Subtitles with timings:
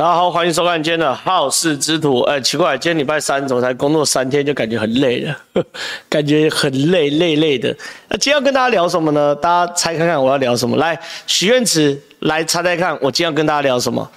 [0.00, 2.20] 大家好，欢迎收看今天的好事之徒。
[2.20, 5.36] 哎，奇怪，今天礼拜三，怎么才工作三天就感觉很累了？
[6.08, 7.76] 感觉很累，累累的。
[8.08, 9.34] 那今天要跟大家聊什么呢？
[9.34, 10.76] 大家猜看看我要聊什么？
[10.76, 14.08] 来，许愿池，来猜猜看，我今天要跟大家聊什么？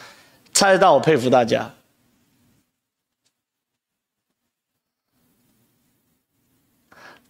[0.54, 1.72] 猜得到，我佩服大家。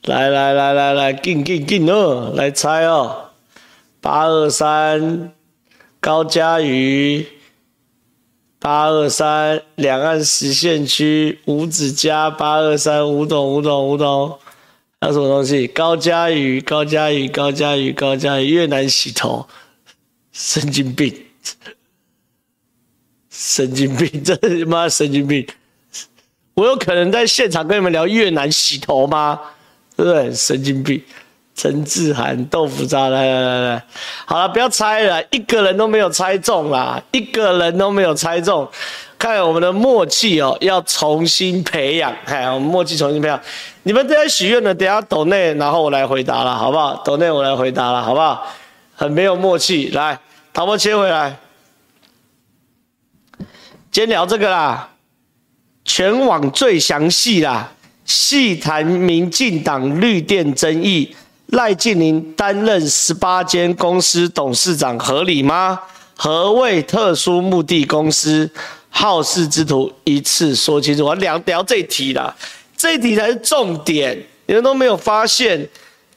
[0.04, 3.30] 来来来来来，进进进哦，来猜哦。
[4.02, 5.32] 八二三，
[6.02, 7.26] 高嘉瑜。
[8.62, 14.30] 八二三两岸实现区五子嘉八二三五董五董五董，
[15.00, 15.66] 还有什么东西？
[15.66, 19.48] 高嘉瑜高嘉瑜高嘉瑜高嘉瑜越南洗头，
[20.32, 21.12] 神经病，
[23.32, 25.44] 神经病， 真的妈神经病！
[26.54, 29.42] 我有可能在现场跟你们聊越南洗头吗？
[29.96, 30.32] 对不对？
[30.36, 31.02] 神经病。
[31.62, 33.84] 陈志涵豆腐渣，来来来来，
[34.26, 38.68] 好了，不要猜了，一个人都没有猜中啦，一个人都没有猜中。
[39.20, 43.40] 看我们的默契哦，要重新培养，看我们默契重新培养。
[43.84, 47.00] 你们都在许愿的，等下抖内，然后我来回答了，好不好？
[47.06, 48.44] 抖内我来回答了，好不好？
[48.96, 50.18] 很没有默契，来，
[50.52, 51.38] 导播切回来。
[53.92, 54.90] 今天聊这个啦，
[55.86, 57.72] 全网最详细啦，
[58.04, 61.16] 细谈民进党绿电争议。
[61.52, 65.80] 赖静玲担任十八间公司董事长合理吗？
[66.16, 68.50] 何谓特殊目的公司？
[68.90, 71.06] 好事之徒一次说清楚。
[71.06, 72.36] 我聊聊这一题啦，
[72.76, 74.22] 这题才是重点。
[74.46, 75.68] 你们都没有发现，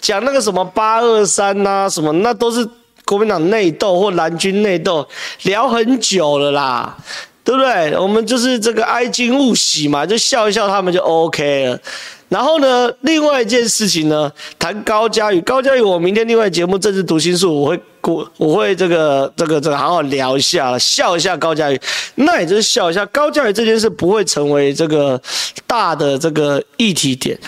[0.01, 2.69] 讲那个什么八二三呐，什么那都是
[3.05, 5.07] 国民党内斗或蓝军内斗，
[5.43, 6.97] 聊很久了啦，
[7.45, 7.97] 对不对？
[7.97, 11.81] 我们就是这个哀矜勿喜嘛，就笑一笑他们就 OK 了。
[12.29, 15.41] 然后呢，另外一件事情呢，谈高嘉宇。
[15.43, 21.81] 高嘉宇，我明天另外节目《政治读心术》，我会过，我会这个这个这个好好聊一下，笑一下高嘉宇。
[22.17, 25.21] 那也就是笑一下高嘉宇这件事不会成为这个
[25.67, 27.39] 大的这个议题点。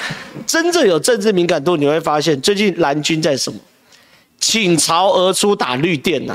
[0.47, 3.59] 真正有政治敏感度，你会发现最近蓝军在什么？
[4.39, 6.35] 倾巢而出打绿电呐、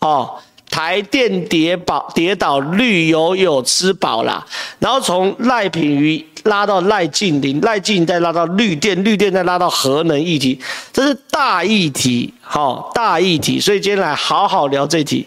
[0.00, 0.34] 啊，哦。
[0.74, 4.44] 台电跌倒，跌倒绿油有吃饱啦，
[4.80, 10.58] 然后从赖品妤拉到赖静玲，赖静玲再拉到绿电，绿电再拉到核能议题，
[10.92, 15.24] 这是大议题，好，大议题，所以今天来好好聊这题。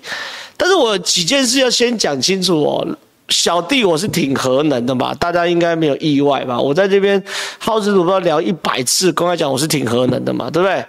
[0.58, 2.86] 但是我几件事要先讲清楚哦，
[3.30, 6.60] 小弟我是挺核能的嘛，大家应该没有意外吧？
[6.60, 7.24] 我在这边
[7.58, 10.86] 好事主播聊一百次，公开讲我是挺核能的嘛，对不对？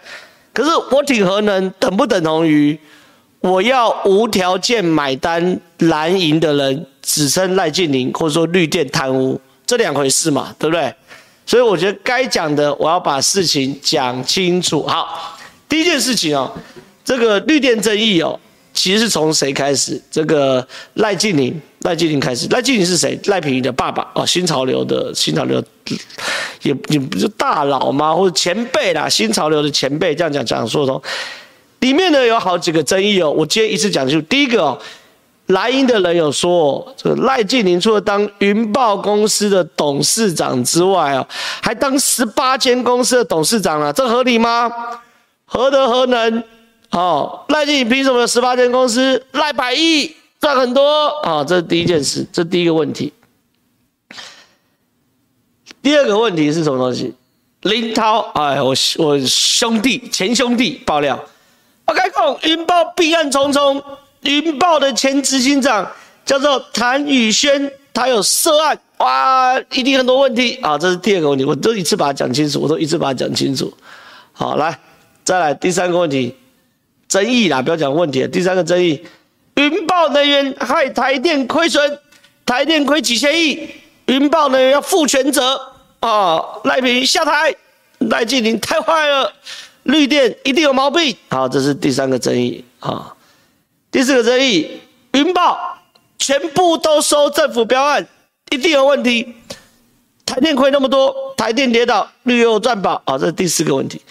[0.52, 2.76] 可是我挺核能等不等同于？
[3.40, 10.92] 我要无条件买单蓝营的人，只称赖静玲，或者说绿电贪污，这两回事嘛，对不对？
[11.46, 14.84] 所以我觉得该讲的，我要把事情讲清楚。
[14.86, 15.38] 好，
[15.68, 16.52] 第一件事情哦，
[17.04, 18.38] 这个绿电争议哦，
[18.74, 20.02] 其实是从谁开始？
[20.10, 22.48] 这个赖静玲，赖静玲开始。
[22.48, 23.18] 赖静玲是谁？
[23.26, 25.62] 赖品妤的爸爸哦，新潮流的新潮流，
[26.62, 28.12] 也也不是大佬吗？
[28.12, 31.00] 或者前辈啦，新潮流的前辈，这样讲讲说说。
[31.80, 34.26] 里面呢有好几个争议哦，我今天一次讲清楚。
[34.28, 34.78] 第一个哦，
[35.46, 41.26] 蓝营的人有说，这个赖静玲除了当云豹公司的董事长之外哦，
[41.62, 44.70] 还当十八间公司的董事长啊，这合理吗？
[45.44, 46.42] 何德何能？
[46.90, 49.24] 哦，赖静玲凭什么有十八间公司？
[49.32, 53.12] 赖百亿赚很多啊，这是第一件事，这第一个问题。
[55.80, 57.14] 第二个问题是什么东西？
[57.62, 61.18] 林涛，哎，我我兄弟前兄弟爆料。
[61.88, 63.82] 我开讲，云豹弊案重重，
[64.20, 65.90] 云豹的前执行长
[66.22, 70.76] 叫做谭宇轩，他有涉案，哇，一定很多问题啊！
[70.76, 73.72] 这是第二个问题，我都一次把它讲清楚，我都一次把它讲清楚。
[74.34, 74.78] 好，来，
[75.24, 76.36] 再来第三个问题，
[77.08, 79.02] 争议啦，不要讲问题，第三个争议，
[79.54, 81.98] 云豹能源害台电亏损，
[82.44, 83.66] 台电亏几千亿，
[84.04, 85.58] 云豹能源要负全责
[86.00, 86.44] 啊！
[86.64, 87.54] 赖品妤下台，
[88.00, 89.32] 赖静林太坏了。
[89.84, 93.14] 绿电一定有毛病，好，这是第三个争议啊。
[93.90, 94.80] 第四个争议，
[95.12, 95.58] 云豹
[96.18, 98.06] 全部都收政府标案，
[98.50, 99.34] 一定有问题。
[100.26, 104.02] 台电亏那么多，台电跌倒，绿油赚饱，啊，这是第四个问题。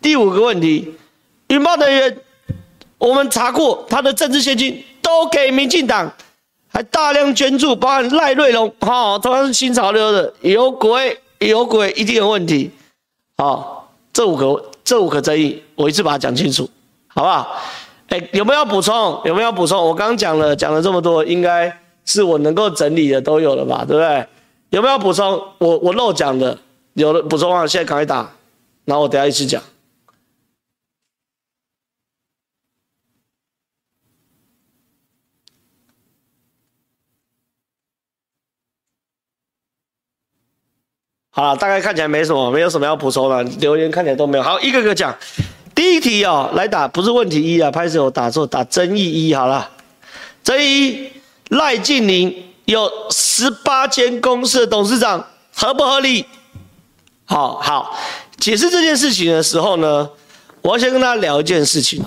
[0.00, 0.94] 第五个问题，
[1.48, 2.16] 云豹能源，
[2.96, 6.12] 我们查过，他的政治献金都给民进党，
[6.68, 12.70] 还大量捐助，包含赖瑞龙，哈，同样是新潮流的，有鬼，有鬼，一定有问题。
[13.36, 14.70] 好，这五个。
[14.84, 16.68] 这五个争议，我一次把它讲清楚，
[17.08, 17.56] 好不好？
[18.08, 19.18] 哎，有没有补充？
[19.24, 19.82] 有没有补充？
[19.82, 24.26] 我刚讲了，讲了这么多，应该是我能够整理的都有了吧，对不对？
[24.70, 25.42] 有没有补充？
[25.58, 26.56] 我我漏讲的，
[26.92, 28.30] 有的补充啊，现在赶快打，
[28.84, 29.62] 然后我等下一起讲。
[41.36, 44.44] 好了，大概看起来没什么，没有什么要补充的，留言看起来都没有。
[44.44, 45.12] 好，一个个讲。
[45.74, 49.68] 第一题哦，来打不是问题一啊，拍手打错，打争议一好了。
[50.44, 51.12] 争议一，
[51.48, 52.32] 赖静宁
[52.66, 56.24] 有十八间公司的董事长，合不合理？
[57.24, 57.98] 好好
[58.38, 60.08] 解释这件事情的时候呢，
[60.62, 62.06] 我要先跟大家聊一件事情哦。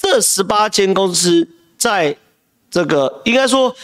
[0.00, 1.46] 这十八间公司
[1.76, 2.16] 在
[2.70, 3.76] 这个应该说。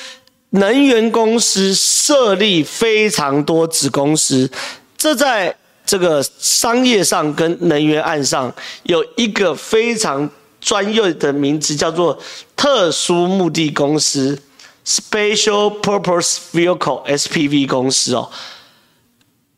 [0.50, 4.50] 能源公司设立非常多子公司，
[4.96, 5.54] 这在
[5.84, 8.52] 这个商业上跟能源案上
[8.84, 10.28] 有一个非常
[10.60, 12.18] 专业的名字，叫做
[12.56, 14.40] 特殊目的公司
[14.86, 18.30] （Special Purpose Vehicle，SPV） 公司哦。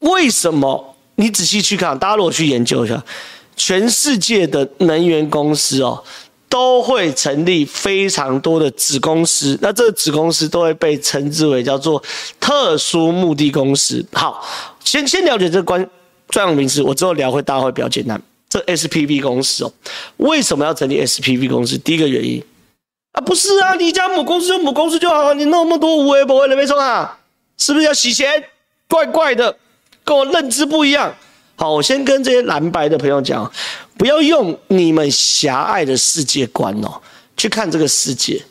[0.01, 0.97] 为什么？
[1.17, 3.05] 你仔细去看，大家如果去研究一下，
[3.55, 6.03] 全世界的能源公司哦。
[6.51, 12.03] 都会成立非常多的子公司，那这个子公司都会被称之为叫做
[12.39, 14.05] 特殊目的公司。
[14.13, 14.45] 好，
[14.85, 15.89] 先先了解这个关
[16.29, 18.21] 专有名词，我之后聊会大家会比较简单。
[18.49, 19.73] 这 SPV 公司哦，
[20.17, 21.79] 为什么要成立 SPV 公司？
[21.79, 22.45] 第一个原因
[23.13, 27.19] 啊，不是啊，你家母公司就母公司就好，你那么多无为不为的没错啊，
[27.57, 28.43] 是不是要洗钱？
[28.89, 29.57] 怪怪的，
[30.03, 31.15] 跟我认知不一样。
[31.55, 33.49] 好，我先跟这些蓝白的朋友讲，
[34.01, 36.91] 不要用你们狭隘的世界观哦
[37.37, 38.43] 去看这个世界。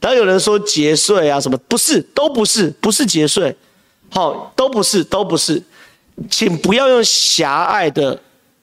[0.00, 3.54] 然后有人说节税啊什么，不是，都不是，不是节税，
[4.08, 5.62] 好，都不是，都不是，
[6.30, 8.18] 请不要用狭隘的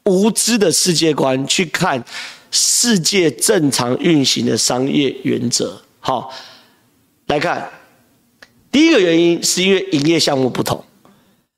[0.06, 2.04] 无知的世界观去看
[2.50, 5.80] 世界正常运行的商业原则。
[6.00, 6.34] 好，
[7.28, 7.70] 来看，
[8.72, 10.84] 第一个原因是因为营业项目不同。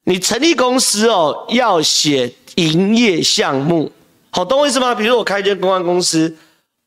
[0.04, 3.90] 你成立公司哦，要写营业项目，
[4.36, 4.96] 好，懂我意思吗？
[4.96, 6.36] 比如说我开一间公关公司，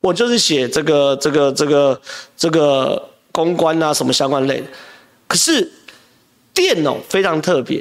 [0.00, 2.00] 我就是写这个、这个、这个、
[2.36, 4.66] 这个公关啊，什么相关类的。
[5.28, 5.70] 可是
[6.52, 7.80] 电哦非常特别，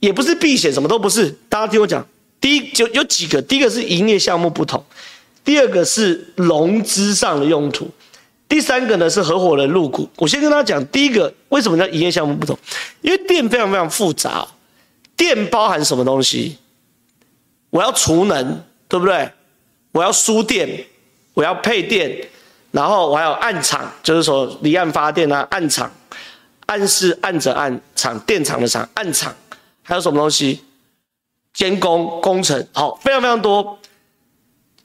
[0.00, 1.28] 也不是避险，什么都不是。
[1.50, 2.02] 大家听我讲，
[2.40, 4.82] 第一就有几个，第一个是营业项目不同，
[5.44, 7.90] 第二个是融资上的用途。
[8.48, 10.08] 第三个呢是合伙人入股。
[10.16, 12.58] 我先跟大家讲，第一个为什么叫营业项目不同？
[13.02, 14.48] 因为电非常非常复杂，
[15.14, 16.56] 电包含什么东西？
[17.74, 19.28] 我要储能，对不对？
[19.90, 20.86] 我要输电，
[21.32, 22.16] 我要配电，
[22.70, 25.90] 然后我还有暗场，就是说离岸发电啊，暗场，
[26.66, 29.34] 案是案者案场，电厂的厂，暗场，
[29.82, 30.62] 还有什么东西？
[31.52, 33.76] 监工工程，好，非常非常多。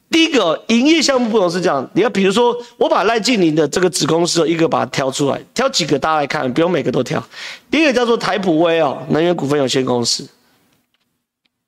[0.09, 7.23] 第一个营业项目不同是这样，你要比如说，我把赖静林的这个子公司一个把它挑出来，挑几个大家来看，不用每个都挑。
[7.69, 10.27] 第一个叫做台普威哦，能源股份有限公司，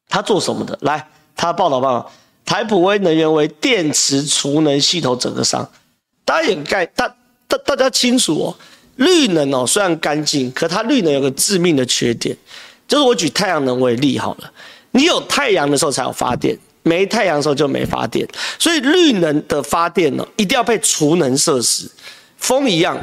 [0.09, 0.75] 他做什么的？
[0.81, 2.11] 来，他报道报道，
[2.45, 5.69] 台普威能源为电池储能系统整合商，
[6.25, 7.07] 大家也概大
[7.47, 8.55] 大大家清楚哦，
[8.95, 12.35] 绿能哦虽然干净，可它绿能有个致命的缺点，
[12.87, 14.51] 就是我举太阳能为例好了，
[14.91, 16.57] 你有太阳的时候才有发电。
[16.83, 18.27] 没太阳的时候就没发电，
[18.57, 21.87] 所以绿能的发电呢，一定要配储能设施。
[22.37, 22.97] 风一样，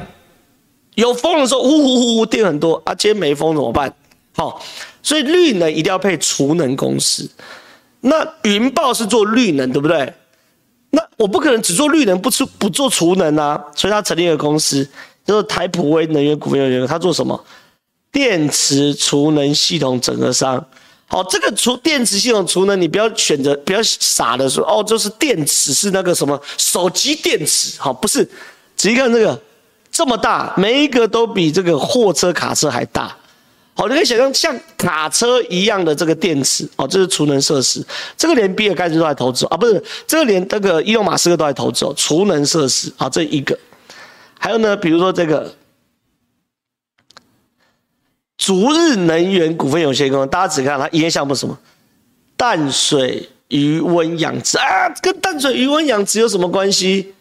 [0.96, 2.92] 有风的时候，呼呼呼呼，电很多啊。
[2.92, 3.94] 今天没风怎么办？
[4.34, 4.60] 好，
[5.00, 7.30] 所以绿能一定要配储能公司。
[8.00, 10.12] 那云豹是做绿能，对不对？
[10.90, 13.62] 那我不可能只做绿能，不出不做储能啊。
[13.74, 14.84] 所以他成立一个公司，
[15.24, 16.92] 叫做台普威能源股份有限公司。
[16.92, 17.44] 他做什么？
[18.10, 20.64] 电池储能系统整合商。
[21.06, 28.24] 好，这个储电池系统储能，你不要选择，不要傻的说哦，就是电池是那个什么手机电池，好，不是，
[28.76, 29.38] 仔细看这个
[29.90, 33.14] 这么大，每一个都比这个货车卡车还大，
[33.78, 37.80] 好，你可以想象像卡车一样的这个电池，哦，这是储能设施，
[38.16, 43.56] 这个连比尔盖茨都在投资啊，不是，这个连那个伊隆马斯克都在投资哦，储能设施，啊，这一个，
[44.36, 45.54] 还有呢，比如说这个。
[48.36, 51.58] 逐日能源股份有限公司，大家只看它营业项目什么？
[52.36, 57.14] 淡水鱼温养殖啊，跟淡水鱼温养殖有什么关系？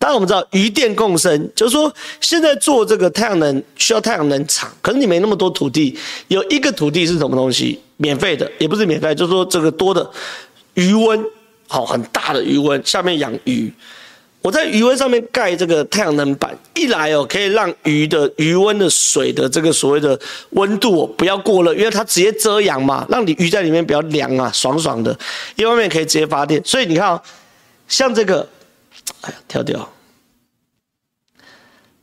[0.00, 1.92] 当然我们知道渔电共生，就是说
[2.22, 5.96] 现在做这个太阳能需要太阳能厂，可是你没那么多土地，
[6.28, 7.78] 有一个土地是什么东西？
[7.98, 10.10] 免费的，也不是免费，就是说这个多的
[10.72, 11.22] 余温，
[11.68, 13.70] 好，很大的余温，下面养鱼。
[14.40, 20.18] 我在余温上面盖这个太阳能板，一来哦，可以让鱼的余温的水的这个所谓的
[20.52, 25.14] 温度哦不要过热，因为它直接遮阳嘛，让你鱼在里面比较凉啊，爽爽的。
[25.56, 27.20] 一方面可以直接发电，所以你看哦，
[27.86, 28.48] 像这个，
[29.22, 29.88] 哎呀，跳掉。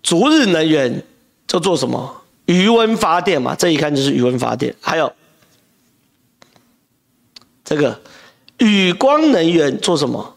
[0.03, 1.03] 逐日能源
[1.47, 2.21] 叫做什么？
[2.45, 4.73] 余温发电嘛，这一看就是余温发电。
[4.79, 5.11] 还有
[7.65, 7.99] 这个
[8.59, 10.35] 宇光能源做什么？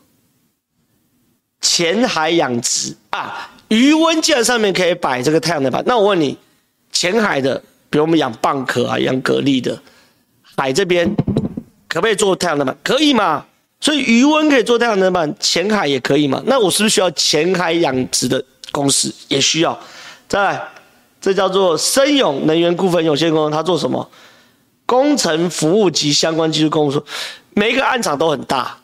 [1.61, 6.37] 浅海养殖啊，余温既然上面可以摆这个太阳能板，那我问你，
[6.90, 9.81] 浅海的比如我们养蚌壳啊，养蛤蜊的，
[10.57, 11.14] 海这边
[11.87, 12.76] 可不可以做太阳能板？
[12.83, 13.47] 可以嘛？
[13.80, 16.42] 所以余温可以做太阳能板，浅海也可以嘛？
[16.46, 19.12] 那我是不是需要浅海养殖的公司？
[19.28, 19.78] 也需要。
[20.28, 20.68] 再来，
[21.20, 24.08] 这叫做森永能源股份有限公司，它做什么？
[24.84, 27.02] 工程服务及相关技术公司。
[27.54, 28.76] 每一个案场都很大，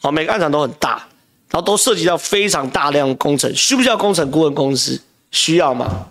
[0.00, 1.06] 好，每个案场都很大，
[1.50, 5.00] 然后都涉及到非常大量工程，需不需要工程顾问公司？
[5.30, 6.06] 需要吗？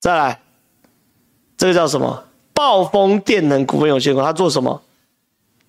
[0.00, 0.40] 再来，
[1.56, 2.24] 这个叫什么？
[2.52, 4.80] 暴风电能股份有限公司，它做什么？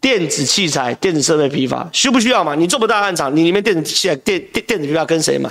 [0.06, 2.54] 电子器材、电子设备批发，需不需要嘛？
[2.54, 5.50] 你做不大案场，你里面电子器材、电电电子批发跟谁买？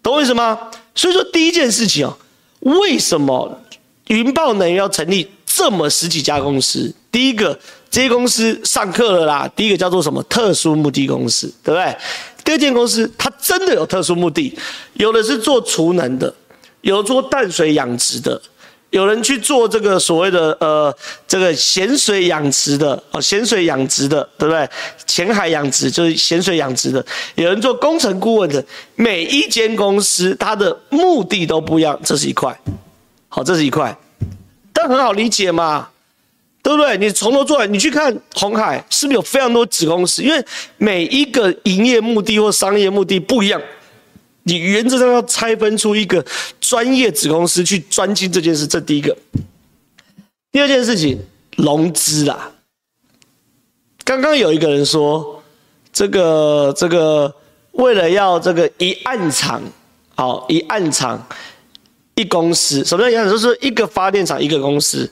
[0.00, 0.56] 懂我意思吗？
[0.94, 2.16] 所以说第一件事情哦，
[2.60, 3.60] 为什么
[4.06, 6.94] 云豹能源要成立这么十几家公司？
[7.10, 7.58] 第一个，
[7.90, 9.50] 这些公司上课了啦。
[9.56, 10.22] 第一个叫做什么？
[10.28, 11.96] 特殊目的公司，对不对？
[12.44, 14.56] 第二间公司它真的有特殊目的，
[14.92, 16.32] 有的是做储能的，
[16.82, 18.40] 有做淡水养殖的。
[18.94, 20.96] 有人去做这个所谓的呃，
[21.26, 24.68] 这个咸水养殖的哦，咸水养殖的，对不对？
[25.04, 27.04] 浅海养殖就是咸水养殖的。
[27.34, 31.98] 有人做工程顾问的，每一间公司它的目的都不一样。
[32.04, 32.56] 这是一块，
[33.28, 33.98] 好，这是一块，
[34.72, 35.88] 但很好理解嘛，
[36.62, 36.96] 对不对？
[36.96, 40.22] 你从头做来，你去看红海是不是有非常多子公司？
[40.22, 40.40] 因为
[40.78, 43.60] 每一个营业目的或商业目的不一样。
[44.44, 46.24] 你原则上要拆分出一个
[46.60, 49.16] 专业子公司去专精这件事，这第一个。
[50.52, 51.18] 第二件事情，
[51.56, 52.52] 融资啦。
[54.04, 55.42] 刚刚有一个人说，
[55.92, 57.34] 这个这个
[57.72, 59.62] 为了要这个一案场，
[60.14, 61.26] 好一案场
[62.14, 63.28] 一公司，什么叫一案？
[63.28, 65.10] 就是一个发电厂一个公司。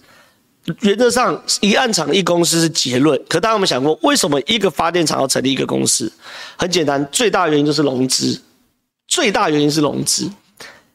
[0.83, 6.13] 原则上一案场一公司是结论，可大家有没有想过，为什么一个发电厂要成立一个公司？
[6.57, 8.41] 很简单，最大原因就是融资。
[9.13, 10.27] 最大原因是融资，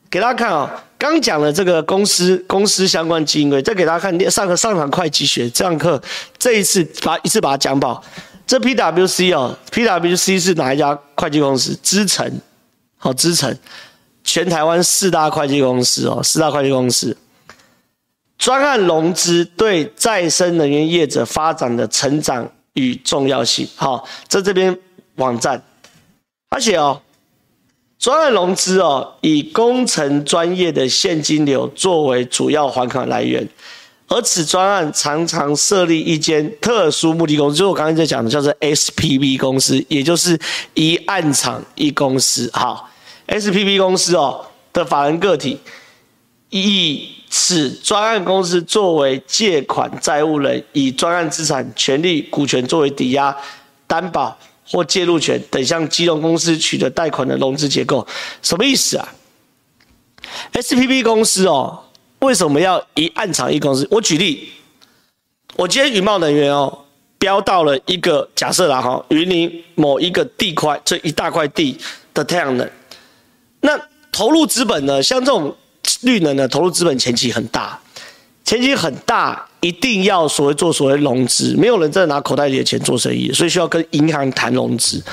[0.10, 6.02] 给大家看啊、哦，刚讲了这个公司公司相关经营，再给大家看上课上堂会计学这堂课，
[6.40, 8.04] 这一次把一次把它讲饱。
[8.48, 11.76] 这 PWC 哦，PWC 是哪一家会计公司？
[11.84, 12.42] 资诚，
[12.98, 13.56] 好资诚，
[14.24, 17.16] 全台湾四大会计公司哦，四大会计公司，
[18.40, 23.70] 专案融资对再生能源业者发展的成长与重要性。
[23.76, 24.76] 好，在这边
[25.18, 25.62] 网站，
[26.50, 27.00] 而且哦。
[28.00, 33.48] 专案融资哦，以工程专业的现金流作为主要还款来源，
[34.08, 40.40] 而此专案常常设立一间特殊目的公司，就我刚才在讲的，叫做 SPV 公司，也就是
[40.76, 42.50] 一案场一公司。
[42.54, 42.90] 好
[43.28, 45.60] ，SPV 公司哦的法人个体，
[46.52, 53.36] 以此专案公司作为借款债务人，以专案资产、权利、股权作为抵押
[53.88, 54.38] 担保。
[54.70, 58.06] 或介入权等向基隆公司取得贷款的融资结构，
[58.42, 59.08] 什么意思啊
[60.54, 61.84] ？SPV 公司哦，
[62.20, 63.88] 为什么要一案场一公司？
[63.90, 64.50] 我举例，
[65.56, 66.86] 我今天云豹能源哦，
[67.18, 71.78] 标到了一个假设啦哈，云林某一个地块，这一大块地
[72.14, 72.70] 的太阳能，
[73.62, 73.80] 那
[74.12, 75.02] 投入资本呢？
[75.02, 75.56] 像这种
[76.02, 77.80] 绿能的投入资本前期很大。
[78.44, 85.04] 前期很大，一定要所谓做所谓融资，没有人真的拿口袋里的钱做生意，所以需要跟银行谈融资。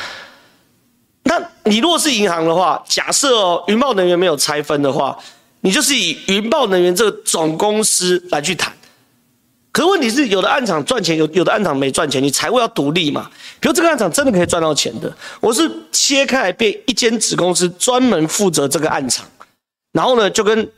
[1.23, 5.19] 那你如果是银行的话，假设哦，云豹能源没有拆分的话，
[5.63, 8.71] 你就是以云豹能源这个总公司来去谈。
[9.73, 13.31] 可是问题是，有的案场赚钱，有有的案场没赚钱，你财务要独立嘛。
[13.59, 15.11] 比如这个案场真的可以赚到钱的，
[15.41, 19.27] 我是切开来变一间子公司，专门负责这个案场，
[19.93, 20.71] 然后呢就跟。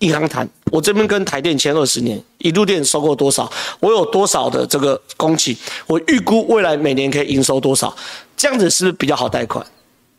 [0.00, 3.50] 银行谈，我这边跟台电签二十年，一度电收购多少，
[3.80, 7.94] 我有多少的这个工期，我预估未来每年可以营收多少，
[8.36, 9.64] 这样子是不是比较好贷款？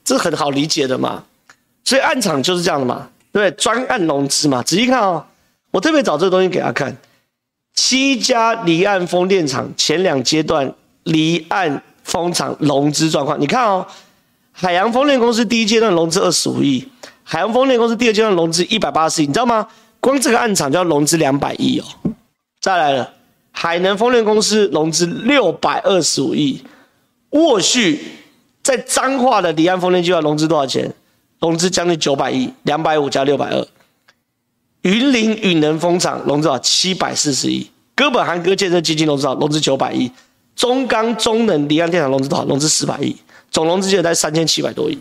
[0.03, 1.23] 这很好理解的嘛。
[1.83, 3.51] 所以案场就是这样的嘛，对不对？
[3.51, 4.63] 专案融资嘛。
[4.63, 5.23] 仔细看哦，
[5.71, 6.97] 我特别找这个东西给他看，
[7.75, 13.85] 七家离岸风电场前两阶段离岸风场融资状况，你看哦，
[14.51, 16.87] 海洋风电公司第一阶段融资二十五亿。
[17.29, 19.67] 海洋风电公司第二阶段融资一百八十亿，你知道吗？
[19.99, 21.83] 光这个案场就要融资两百亿哦。
[22.61, 23.13] 再来了，
[23.51, 26.63] 海能风电公司融资六百二十五亿。
[27.31, 28.01] 沃旭
[28.63, 30.93] 在彰化的离岸风电计划融资多少钱？
[31.41, 33.67] 融资将近九百亿，两百五加六百二。
[34.83, 36.59] 云林雨能风场融资多少？
[36.59, 37.69] 七百四十亿。
[37.93, 39.37] 哥本哈根建设基金融资多少？
[39.37, 40.09] 融资九百亿。
[40.55, 42.45] 中钢中能离岸电厂融资多少？
[42.45, 43.13] 融资四百亿，
[43.51, 44.97] 总融资金额在三千七百多亿。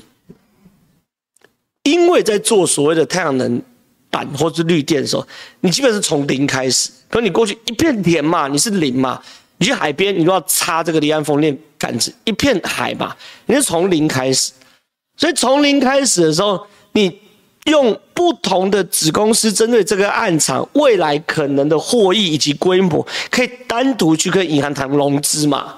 [1.86, 3.62] 因为在做所谓的太阳能
[4.10, 5.24] 板或是绿电的时候，
[5.60, 6.90] 你基本是从零开始。
[7.08, 9.22] 可你过去一片田嘛，你是零嘛？
[9.58, 13.14] 你去海边，你都要插这个离岸风电杆子，一片海嘛，
[13.46, 14.50] 你是从零开始。
[15.16, 17.20] 所以从零开始的时候，你
[17.66, 25.76] 用不同的子公司针对这个案场未来可能的获益以及规模，可以单独去跟银行谈融资嘛？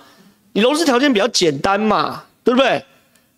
[0.55, 2.83] 你融资条件比较简单嘛，对不对？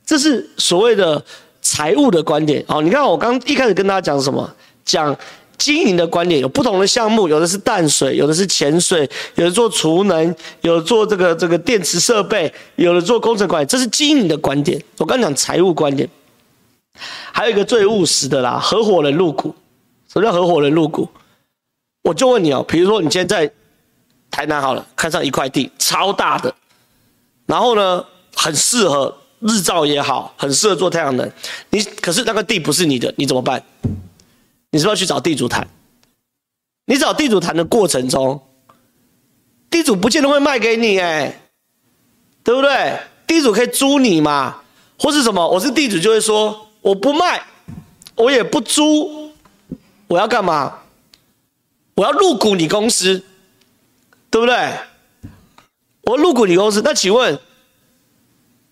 [0.07, 1.23] 这是所谓的
[1.61, 2.65] 财务的观点。
[2.69, 4.49] 好，你看我刚一开始跟大家讲什么？
[4.85, 5.17] 讲
[5.57, 14.83] 经营的观点，有不同的项目，有的是淡水，有的是潜水，有的做储能，有的做这个这个电池设备，有的做工程管理，这是经营的观点。
[14.97, 16.09] 我刚讲财务观点。
[17.33, 19.55] 还有一个最务实的啦，合伙人入股。
[20.13, 21.09] 什么叫合伙人入股？
[22.03, 23.51] 我就问你哦，比如说你今天在
[24.31, 26.53] 台南好了，看上一块地超大的，
[27.47, 31.31] 然后呢，很适合日照也好，很适合做太阳能。
[31.71, 33.63] 你可是那个地不是你的，你怎么办？
[34.71, 35.67] 你是不是要去找地主谈？
[36.87, 38.41] 你找地主谈的过程中，
[39.71, 41.41] 地主不见得会卖给你哎，
[42.43, 42.99] 对不对？
[43.27, 44.63] 地主可以租你嘛，
[44.99, 45.49] 或是什么？
[45.49, 46.67] 我是地主就会说。
[46.83, 47.45] 我不卖，
[48.15, 49.31] 我也不租，
[50.09, 50.79] 我要干嘛？
[51.95, 53.23] 我要入股你公司，
[54.31, 54.73] 对不对？
[56.05, 57.39] 我入股你公司，那请问，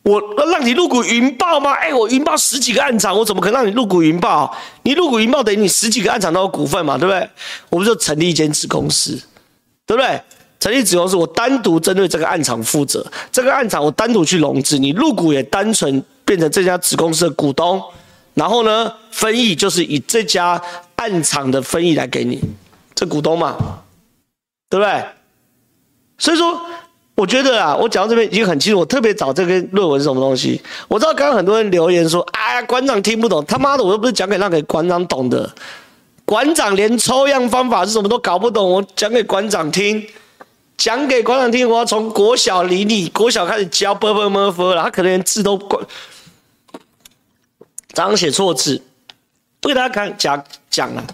[0.09, 1.73] 我让你入股云豹吗？
[1.73, 4.57] 哎，我云豹十几个案场，我怎么可能让你入股云豹？
[4.83, 7.29] 你入股云豹等于你十几个案场都有股份嘛，对不对？
[7.69, 9.12] 我们就成立一间子公司，
[9.85, 10.21] 对不对？
[10.59, 17.83] 成立子公司，我单独针对这个案场负责，这个案场我单独去融资，你入股也单纯变成这家子公司的股东。
[18.35, 20.61] 然后呢，分益就是以这家
[20.97, 22.41] 案场的分益来给你，
[22.95, 23.57] 这股东嘛，
[24.71, 25.05] 对不对？
[26.19, 26.61] 所以说，
[27.19, 28.79] 我觉得啊，我讲到这边已经很清楚。
[28.79, 30.63] 我特别找这篇论文是什么东西。
[30.87, 35.53] 我知道刚刚很多人留言说：“哎呀，馆长听不懂，他妈的，我又不是讲给那个馆长懂的。
[36.25, 40.07] 馆长连抽样方法是什么都搞不懂，我讲给馆长听，
[40.77, 45.85] 讲给馆长听，我要从国小离你国小开始教啵啵么啵了，他可能连字都管。”
[47.95, 48.81] 常常写错字，
[49.61, 51.05] 不给大家看讲讲了。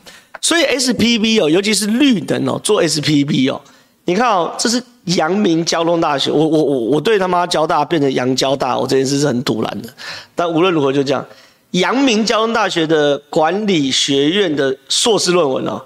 [0.42, 3.58] 所以 SPV 哦，尤其是绿能哦，做 SPV 哦，
[4.04, 9.88] 你看哦，这是阳明交通大学，我我我我对他妈交大变成阳交大，我这件事是很赌烂的。
[10.34, 11.26] 但无论如何就这样，
[11.72, 15.80] 阳明交通大学的管理学院的硕士论文哦，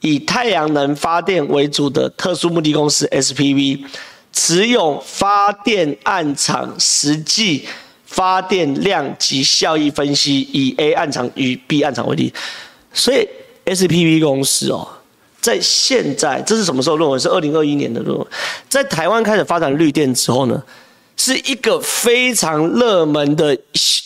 [0.00, 3.84] 以太阳能发电为主的特殊目的公司 SPV，
[4.32, 7.66] 持有发电案场实际。
[8.10, 12.34] 发电量及效益分析，以 A 案场与 B 案场为例，
[12.92, 13.24] 所以
[13.64, 14.84] SPV 公司哦，
[15.40, 17.18] 在现在这是什么时候论文？
[17.18, 18.26] 是二零二一年的论文，
[18.68, 20.62] 在台湾开始发展绿电之后呢，
[21.16, 23.58] 是一个非常热门的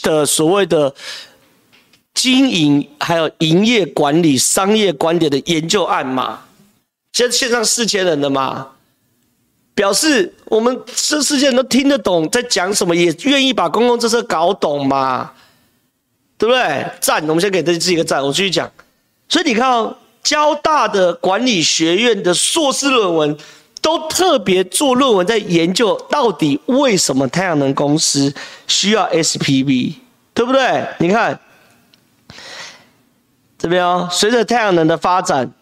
[0.03, 0.95] 的所谓的
[2.15, 6.41] 经营还有营业管理、商业观点的研究案嘛，
[7.13, 8.69] 现在线上四千人的嘛。
[9.77, 15.33] 表示我们这世界人都听得懂在讲什么，也愿意把公共政策搞懂嘛，
[16.39, 16.87] 对不对？
[17.01, 17.21] 赞！
[17.27, 18.23] 我们先给自己一个赞。
[18.23, 18.71] 我继续讲。
[19.29, 23.37] 所以你看哦，交大的管理学院的硕士论文
[23.81, 28.35] 都特别做论文，在研究到底为什么太阳能公司
[28.67, 29.95] 需要 SPV，
[30.33, 30.89] 对不对？
[30.99, 31.39] 你看
[33.59, 35.53] 这边哦，随着太阳能的发展，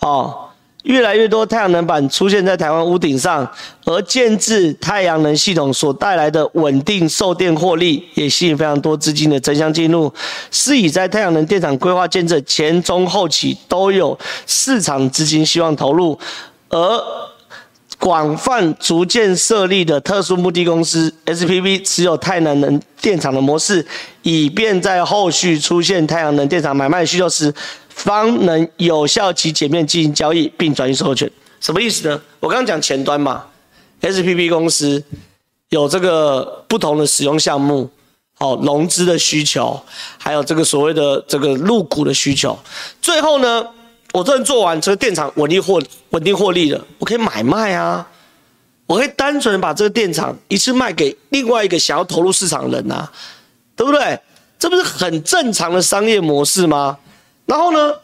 [0.00, 0.50] 哦。
[0.84, 3.50] 越来越多太阳能板出现在台湾屋顶上，
[3.86, 10.12] 而建置太阳能系统所带来的稳定售电获利，也吸引非常多资金的争相进入。
[10.50, 16.18] 是以在太阳能电厂规划建设前中后期都有市场资金希望投入，
[16.68, 17.02] 而
[17.98, 23.86] 广泛逐渐设立的特殊目的公司 SPV 持有太阳能电厂的模式，
[24.20, 27.54] 以便在后续出现太阳能电厂买卖需求时。
[27.94, 31.30] 方能有效及简便进行交易，并转移所有权，
[31.60, 32.20] 什么意思呢？
[32.40, 33.44] 我刚刚讲前端嘛
[34.02, 35.02] ，SPP 公司
[35.70, 37.88] 有这个不同的使用项目，
[38.38, 39.80] 好融资的需求，
[40.18, 42.58] 还有这个所谓的这个入股的需求。
[43.00, 43.64] 最后呢，
[44.12, 45.80] 我这人做完这个电厂稳定获
[46.10, 48.06] 稳定获利了，我可以买卖啊，
[48.86, 53.10] 我可以单纯把这个电厂一次卖给另外一个想要投入市场的人啊，
[53.76, 54.18] 对不对？
[54.56, 56.96] 这不是很正常的商业模式吗？
[57.46, 57.94] 然后呢，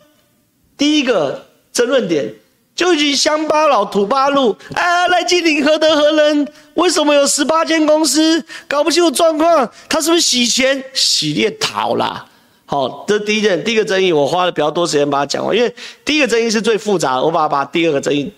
[0.76, 2.34] 第一个争论点
[2.74, 6.46] 就一群乡巴佬、土八路，啊，赖清德何德何能？
[6.74, 8.44] 为什么有十八间公司？
[8.68, 12.26] 搞不清楚状况，他是不是洗钱、洗猎逃啦？
[12.66, 15.74] 好，这第一件，第一个争议，我花了比较多时间把它讲完，因为
[16.04, 18.32] 第一个争议是最复杂的，我把它把第二个争议，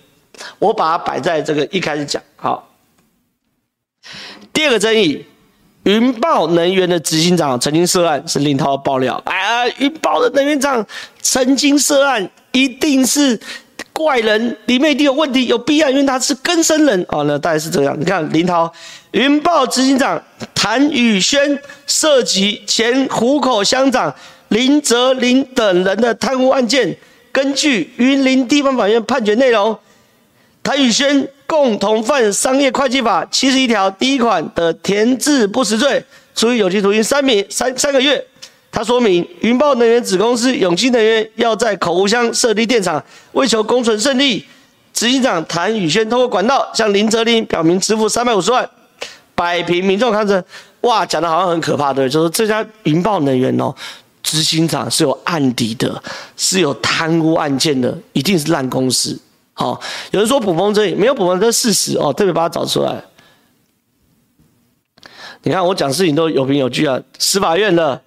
[0.58, 2.22] 我把它摆在这个一开始讲。
[2.36, 2.68] 好，
[4.52, 5.24] 第二个争议。
[5.84, 9.20] 云豹能源的执行长曾经涉案，是林涛爆料。
[9.26, 10.84] 哎，云豹的能源长
[11.20, 13.38] 曾经涉案，一定是
[13.92, 17.04] 怪人，里面一定有问题，有弊案，因为他是根生人。
[17.08, 17.96] 哦，那大概是这样。
[17.98, 18.72] 你看林涛，
[19.10, 20.22] 云豹执行长
[20.54, 24.14] 谭宇轩涉及前湖口乡长
[24.48, 26.96] 林泽林等人的贪污案件，
[27.32, 29.76] 根据云林地方法院判决内容，
[30.62, 36.02] 谭宇轩共同犯商业会计法七十一条第一款的填制不实罪，
[36.34, 38.24] 处以有期徒刑三名三三个月。
[38.70, 44.42] 他说明，云豹能源子公司永兴能源要在口湖乡设立电厂，为求工程顺利，
[44.94, 48.66] 执行长谭宇轩通过管道向林哲林表明支付三百五十万，
[49.34, 50.42] 摆平民众抗争。
[50.82, 53.74] 哇，讲的好像很可怕，对，就是这家云豹能源哦，
[54.22, 56.02] 执行长是有案底的，
[56.36, 59.18] 是有贪污案件的，一定是烂公司。
[59.54, 63.02] 好、有人说捕风捉影，没有捕风，这是事实哦，特别把它找出来。
[65.42, 68.00] 你看我讲事情都有凭有据啊，司法院的。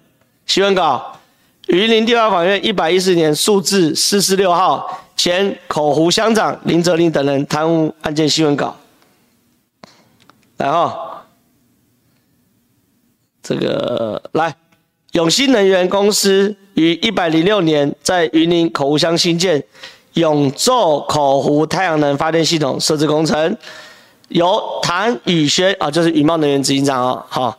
[0.46, 1.18] 新闻稿：
[1.66, 8.76] 云林地方法院一百一十年数字四四六号，前口湖乡长林哲林等人贪污案件新闻稿。
[10.56, 10.96] 然后，
[13.42, 14.54] 这个来，
[15.12, 19.60] 永兴能源公司于一百零六年在云林口湖乡新建
[20.16, 23.56] 永昼口湖太阳能发电系统设置工程，
[24.28, 27.58] 由谭宇轩啊，就是云豹能源执行长啊，好，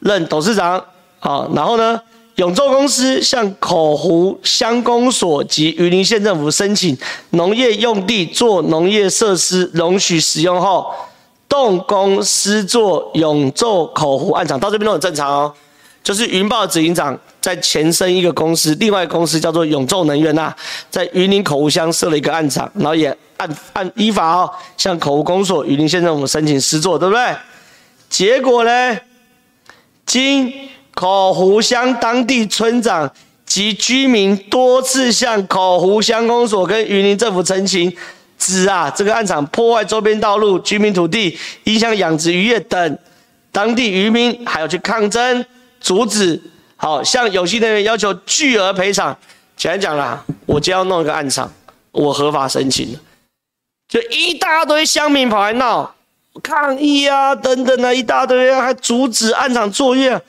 [0.00, 0.84] 任董事长，
[1.18, 2.00] 好，然后呢？
[2.36, 6.96] 永昼公司向口湖乡公所及云林县政府申请
[7.30, 10.90] 农业用地做农业设施容许使用后，
[11.46, 15.52] 动工施作永昼口湖案场，到这边都很正常哦。
[16.02, 20.56] 就是云豹执行长在前身一个公司，另外一个公司叫做永昼能源呐、啊，
[20.88, 27.36] 在云林口湖乡设了一个案场，然后也按按依法哦向口湖公所、云林县政府申请施作，对不对？
[28.08, 28.96] 结果呢，
[30.06, 30.52] 经
[30.94, 33.10] 口湖乡当地村长
[33.44, 37.92] 及居民多次向口湖乡公所跟云林政府陈情，
[38.38, 42.98] 指啊这个案场破坏周边道路、居民土地，影响养殖渔业等，
[43.50, 45.44] 当地渔民还要去抗争
[45.80, 46.40] 阻止，
[46.82, 49.16] 好向有些人员要求巨额赔偿。
[49.56, 51.48] 简单讲啦，我就要弄一个案场，
[51.92, 52.98] 我合法申请，
[53.88, 55.94] 就一大堆乡民跑来闹
[56.42, 60.20] 抗议啊等等啊，一大堆啊，还阻止案场作业。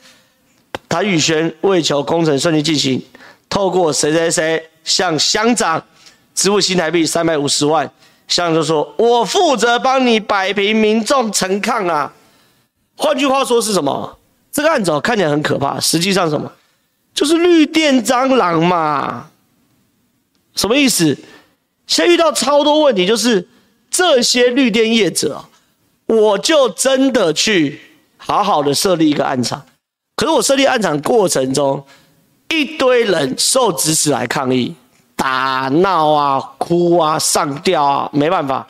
[0.87, 3.03] 谭宇轩为求工程顺利进行，
[3.49, 5.83] 透过谁谁谁向乡长
[6.35, 7.89] 支付新台币三百五十万，
[8.27, 12.13] 乡长就说：“我负责帮你摆平民众陈抗啊。”
[12.95, 14.19] 换句话说是什么？
[14.53, 16.49] 这个案子看起来很可怕，实际上什么？
[17.13, 19.27] 就是绿电蟑螂嘛。
[20.55, 21.17] 什么意思？
[21.87, 23.45] 现在遇到超多问题，就是
[23.89, 25.43] 这些绿电业者，
[26.05, 27.81] 我就真的去
[28.17, 29.65] 好好的设立一个案场。
[30.15, 31.83] 可是我设立案场过程中，
[32.49, 34.75] 一堆人受指使来抗议、
[35.15, 38.67] 打闹啊、哭啊、上吊啊，没办法，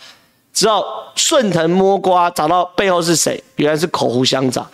[0.54, 0.82] 只好
[1.16, 4.66] 顺藤摸瓜，找到背后是谁，原来是口湖乡长，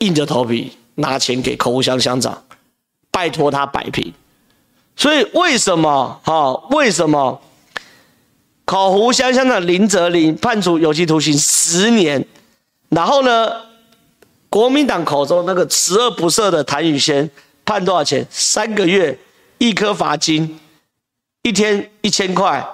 [0.00, 2.42] 硬着头皮拿钱给口湖乡乡长，
[3.10, 4.12] 拜托他摆平。
[4.96, 6.20] 所以为什么？
[6.24, 7.40] 哈，为什么
[8.64, 12.24] 口湖乡乡长林哲林判处有期徒刑十年？
[12.88, 13.66] 然后呢？
[14.48, 17.28] 国民党口中那个十恶不赦的谭宇轩
[17.64, 18.26] 判多少钱？
[18.30, 19.18] 三个月，
[19.58, 20.58] 一颗罚金，
[21.42, 22.64] 一天一千块，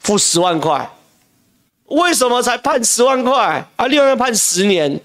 [0.00, 0.90] 付十万块。
[1.84, 3.86] 为什么才判十万块啊？
[3.86, 5.00] 另外判十年，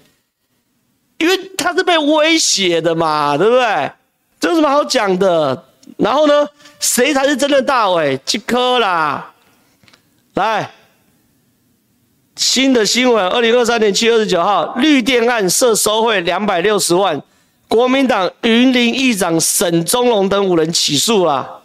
[1.18, 3.90] 因为他是被威胁的嘛，对不对？
[4.38, 5.64] 这有什么好讲的？
[5.96, 6.46] 然后呢，
[6.80, 8.18] 谁才是真的大尾？
[8.24, 9.32] 这颗啦，
[10.34, 10.70] 来。
[12.36, 17.18] 新的新闻，二零二三年七月二十九号，绿电案涉收贿两百六十万，
[17.66, 21.62] 国民党云林议长沈宗龙等五人起诉了，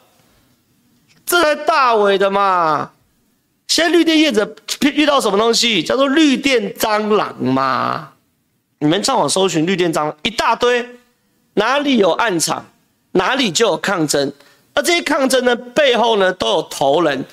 [1.26, 2.92] 这才大伟的嘛！
[3.68, 8.11] 现在绿电业者遇到什么东西，叫做绿电蟑螂嘛？
[8.82, 10.86] 你们上网搜寻绿电蟑螂一大堆，
[11.54, 12.66] 哪里有暗场，
[13.14, 14.34] 哪里就有抗争，
[14.74, 17.24] 而这些抗争呢，背后呢都有头人，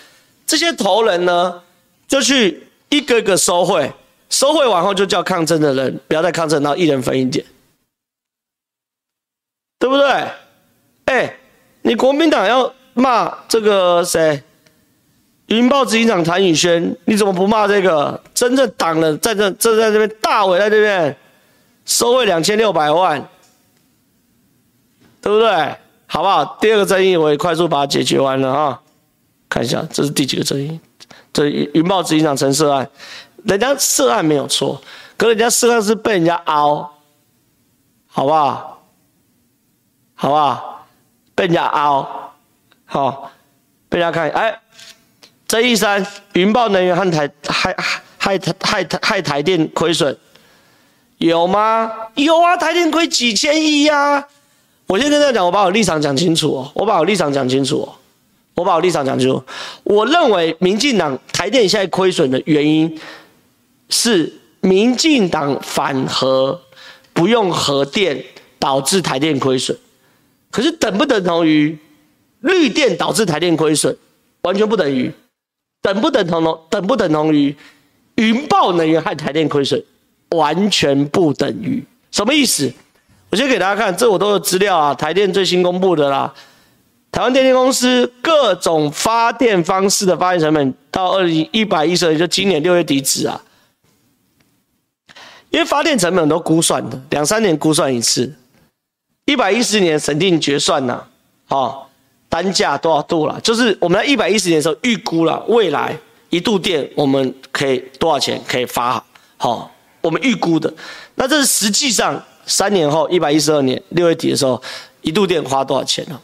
[0.46, 1.61] 这些头人呢
[2.06, 2.62] 就去。
[2.90, 3.92] 一个个收贿，
[4.30, 7.44] 收贿完后就叫抗争的人不要再抗争，然后一人分一点，
[9.78, 10.26] 对不对？
[11.04, 11.37] 哎，
[11.82, 14.42] 你国民党要骂这个谁？
[15.48, 21.14] 云豹执行长谭宇轩，你怎么不骂这个真正党的在这这在这边大伟在这边
[21.88, 23.27] 收贿两千六百万，
[25.22, 25.74] 对不对？
[26.07, 26.44] 好不好？
[26.61, 28.81] 第二个争议我也快速把它解决完了啊，
[29.48, 30.79] 看一下这是第几个争议。
[31.33, 32.88] 这云豹执行长陈涉案，
[33.44, 34.81] 人家涉案没有错，
[35.16, 36.90] 可人家涉案是被人家凹，
[38.07, 38.83] 好不好？
[40.14, 40.87] 好不好？
[41.35, 42.33] 被人家凹，
[42.85, 43.31] 好，
[43.88, 44.61] 被人家看，哎，
[45.46, 50.14] 争议三，云豹能源和台害害害害害台电亏损，
[51.18, 51.90] 有吗？
[52.14, 54.26] 有啊，台电亏几千亿呀，
[54.87, 57.92] 我先跟大家讲，我把我立场讲清楚哦，我把我立场讲清楚哦，
[58.54, 59.42] 我把我立场讲清楚。
[59.83, 62.98] 我认为民进党台电现在亏损的原因
[63.90, 66.61] 是民进党反核，
[67.12, 68.24] 不用核电
[68.59, 69.76] 导致台电亏损。
[70.50, 71.76] 可是等不等同于
[72.40, 73.96] 绿电导致台电亏损？
[74.42, 75.12] 完全不等于。
[75.83, 77.54] 等不等同等不等同于
[78.16, 79.83] 云豹能源害台电亏损？
[80.31, 81.85] 完全不等于。
[82.11, 82.73] 什么意思？
[83.31, 86.33] 我先给大家看，这我都有资料啊，台电最新公布的啦。
[87.11, 93.41] 台湾电力公司各种发电方式的发电成本到二零一百一十年，就今年六月底止啊。
[95.51, 98.31] 因为发电成本都估算的，两三年估算一次，
[99.25, 101.03] 一百一十年审定决算呐，
[101.49, 101.75] 啊，
[102.29, 103.41] 单价多少度了？
[103.41, 105.97] 就是我们在一百一十年的时候预估了未来
[106.29, 109.03] 一度电我们可以多少钱可以发，
[109.38, 109.71] 好，
[110.09, 110.73] 我们预估的，
[111.16, 112.25] 那这是实际上。
[112.51, 114.62] 三年后，一百一十二年六月底的时候，
[115.03, 116.18] 一度电花多少钱呢？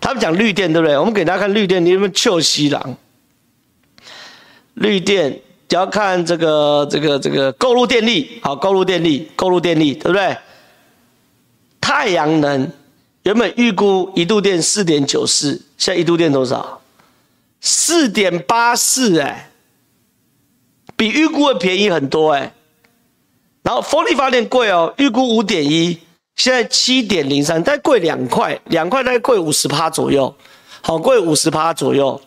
[0.00, 0.96] 他们讲绿电，对不对？
[0.96, 2.96] 我们给大家看绿电，你有没有秋西郎？
[4.74, 10.36] 绿电，只要看这个这个这个购入电力，好，购入电力，购入电力，对不对？
[11.80, 12.70] 太阳能
[13.24, 16.80] 原本预估一度电四点九四，现在一度电多少？
[17.60, 19.50] 四点八四，哎，
[20.94, 22.53] 比预估的便宜很多，哎。
[23.64, 25.98] 然后风力发电贵哦，预估五点一，
[26.36, 30.32] 现在七点零三，大概贵两块，两块大概贵五十趴左右，
[30.82, 32.20] 好贵五十趴左右。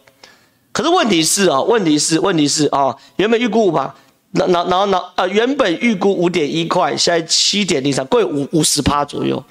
[0.72, 3.94] 可是问题是哦，问题是问题是哦，原本预估五趴，
[4.32, 9.44] 然然然后呃，原本预估五点一块，现在七点零三，贵五五十趴左右。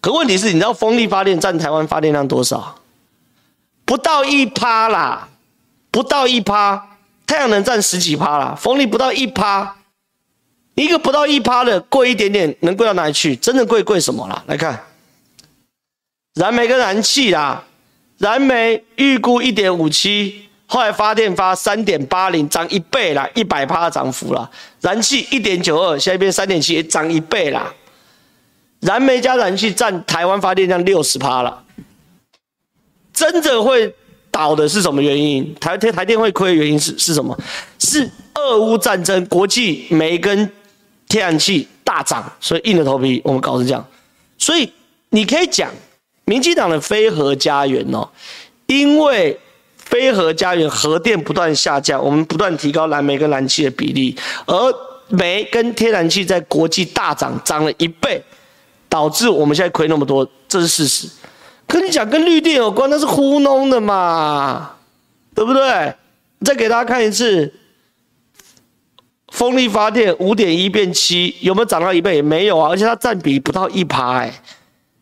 [0.00, 2.76] 可问题是，你知道风力发电占台湾发电量多少？
[3.84, 5.28] 不到一趴啦，
[5.90, 9.74] 不到一趴，太阳能占十几趴啦，风力不到一趴。
[10.78, 13.34] 一个不到一趴的贵一点点，能贵到哪里去？
[13.36, 14.42] 真的贵贵什么啦？
[14.46, 14.78] 来看，
[16.34, 17.64] 燃煤跟燃气啦，
[18.18, 24.48] 燃煤预估一点五七，后来发电发三点八零，涨一倍啦，一百趴涨幅啦。
[24.80, 27.74] 燃气一点九二，现在变三点七，涨一倍啦。
[28.80, 31.64] 燃煤加燃气占台湾发电量六十趴了。
[33.12, 33.92] 真的会
[34.30, 35.52] 倒的是什么原因？
[35.56, 37.36] 台台台电会亏的原因是是什么？
[37.80, 40.48] 是俄乌战争，国际煤跟
[41.08, 43.84] 天然气大涨，所以硬着头皮我们搞成这样。
[44.36, 44.70] 所以
[45.10, 45.70] 你可以讲，
[46.26, 48.06] 民进党的非核家园哦，
[48.66, 49.38] 因为
[49.76, 54.14] 非核家园核电不断下降，我们不断提高燃煤跟燃气的比例，
[54.46, 54.74] 而
[55.08, 58.22] 煤跟天然气在国际大涨，涨了一倍，
[58.88, 61.08] 导致我们现在亏那么多，这是事实。
[61.66, 64.72] 跟你讲跟绿电有关，那是糊弄的嘛，
[65.34, 65.94] 对不对？
[66.44, 67.52] 再给大家看一次。
[69.38, 72.20] 风力发电五点一变七，有没有涨到一倍？
[72.20, 74.34] 没有啊，而且它占比不到一趴，哎，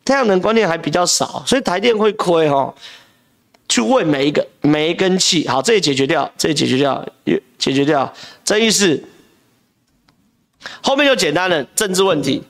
[0.04, 2.74] 太阳能观念还比较少，所以台电会亏哈。
[3.66, 7.02] 去问每一个煤跟气，好，这也解决掉，这也解决掉，
[7.56, 8.12] 解决掉。
[8.44, 9.02] 争议是
[10.82, 12.42] 后面就简单了政治问题。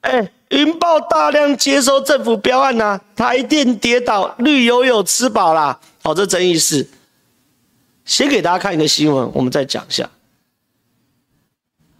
[0.00, 5.78] 哎，云豹大量接收政府标案呐、台电跌倒，绿油油吃饱啦。
[6.02, 6.88] 好，这争议是
[8.06, 10.08] 先给大家看一个新闻，我们再讲一下。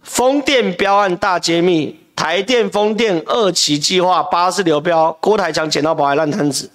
[0.03, 6.69] 风电标案大揭秘，台电风电二期计划八四流标，郭台强捡到宝还烂摊子。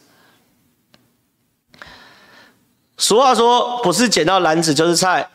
[2.97, 5.29] 俗话说，不是捡到篮子就是菜。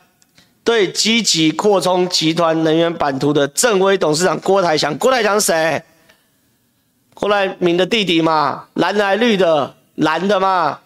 [0.63, 5.83] 对积极扩充集团能源版图的正威董事长郭台强，郭台强谁？
[7.15, 10.79] 郭台铭的弟弟嘛，蓝来绿的蓝的嘛。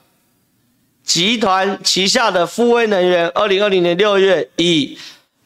[1.04, 4.98] 集团旗下的富威能源，二零二零年六月以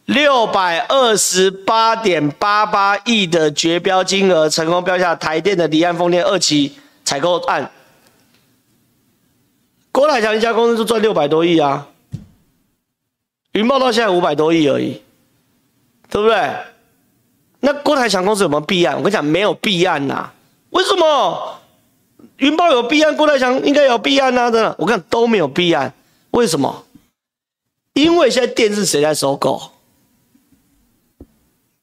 [0.10, 7.70] 六百二十八点八八亿的绝标金额，成功标下台电的离岸风电二期采购案。
[9.92, 11.88] 郭台强一家公司就赚六百多亿啊，
[13.52, 15.00] 云豹到现在五百多亿而已，
[16.10, 16.56] 对不对？
[17.60, 18.98] 那郭台强公司有没有弊案？
[18.98, 20.32] 我跟你讲，没有弊案呐。
[20.72, 21.60] 为什么？
[22.38, 24.76] 云豹有弊案，郭台强应该有弊案呐，真的。
[24.80, 25.94] 我看都没有弊案，
[26.32, 26.84] 为什么？
[27.94, 29.62] 因为现在电是谁在收购？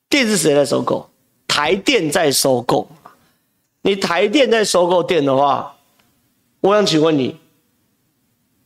[0.09, 1.09] 电是谁在收购？
[1.49, 2.89] 台电在收购。
[3.83, 5.77] 你台电在收购电的话，
[6.61, 7.37] 我想请问你，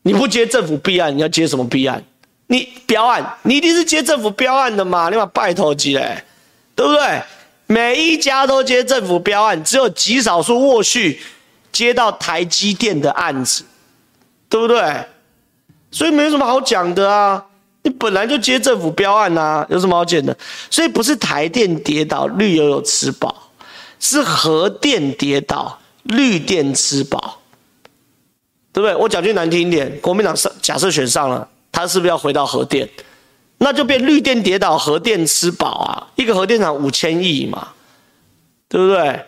[0.02, 2.02] 你不接政府标案，你要接什么标案？
[2.46, 5.08] 你标案，你一定是接政府标案的嘛？
[5.10, 6.24] 你把拜托机嘞，
[6.74, 7.22] 对不对？
[7.66, 11.20] 每一家都接政府标案，只有极少数沃旭
[11.70, 13.64] 接到台积电的案子，
[14.48, 15.04] 对不对？
[15.90, 17.46] 所以没什么好讲的啊。
[17.82, 20.36] 你本来就接政府标案呐、啊，有什么好捡的？
[20.70, 23.50] 所以不是台电跌倒绿油油吃饱，
[23.98, 27.40] 是核电跌倒绿电吃饱，
[28.72, 28.94] 对不对？
[28.96, 32.88] 我讲句难听一点，国民党上假设选上了，他是不是要回到核电？
[33.62, 36.06] 那就变绿电跌倒，核电吃饱啊！
[36.16, 37.68] 一个核电厂五千亿嘛，
[38.68, 39.20] 对不对？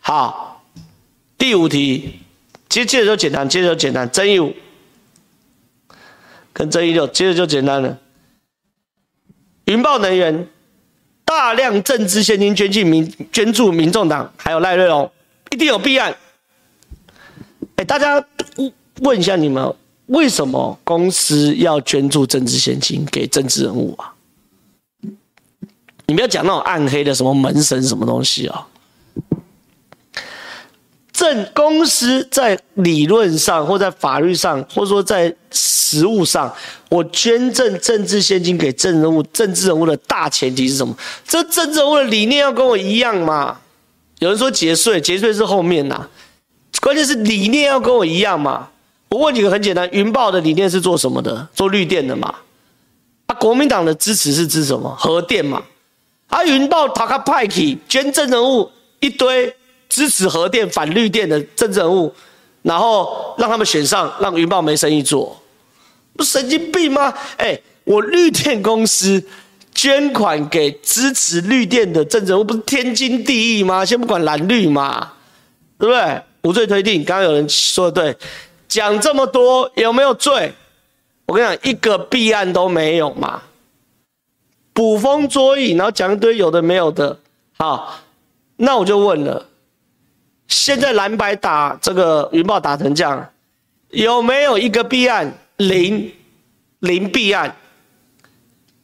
[0.00, 0.62] 好，
[1.36, 2.20] 第五题，
[2.68, 4.50] 接接着就简单，接着就简单，真有
[6.54, 7.98] 跟争议六，接着就简单了。
[9.66, 10.48] 云豹能源
[11.26, 15.12] 大量政治献金捐进民捐助民众党，还有赖瑞龙，
[15.50, 16.16] 一定有弊案。
[17.76, 18.24] 哎，大家
[19.00, 19.74] 问一下你们。
[20.08, 24.12] 为什么公司要捐助政治献金给政治人物啊？
[26.04, 28.68] 你不要讲那种暗黑的什么门神什么东西啊！
[31.14, 36.52] 政公司在理论上或在法律上，或者说在实务上，
[36.90, 40.92] 我捐赠政治献金给政治人物，政治人物的大前提是什么？
[41.24, 43.60] 这政治人物的理念要跟我一样嘛？
[44.18, 46.08] 有人说节税，节税是后面呐，
[46.80, 48.70] 关键是理念要跟我一样嘛？
[49.10, 51.48] 我问你个很简单，云豹的理念是做什么的？
[51.54, 52.34] 做绿电的嘛？
[53.26, 54.92] 啊，国民党的支持是支什么？
[54.98, 55.62] 核电嘛？
[56.26, 57.54] 啊，云豹塔卡派克
[57.88, 59.54] 捐赠人物一堆
[59.94, 62.12] 支持核电反绿电的政治人物，
[62.62, 65.40] 然后让他们选上，让云豹没生意做，
[66.16, 67.14] 不神经病吗？
[67.36, 69.24] 哎，我绿电公司
[69.72, 73.84] 捐款给支持绿电的政治人物，不是天经地义吗？
[73.84, 75.12] 先不管蓝绿嘛，
[75.78, 76.22] 对不对？
[76.42, 78.16] 无罪推定，刚刚有人说的对。
[78.66, 80.52] 讲这么多有没有罪？
[81.26, 83.42] 我跟你讲，一个弊案都没有嘛。
[84.72, 87.16] 捕风捉影，然后讲一堆有的没有的。
[87.56, 88.00] 好，
[88.56, 89.46] 那我就问了：
[90.48, 93.28] 现在蓝白打这个云豹打成这样，
[93.90, 95.32] 有没有一个弊案？
[95.56, 96.12] 零，
[96.80, 97.54] 零弊案。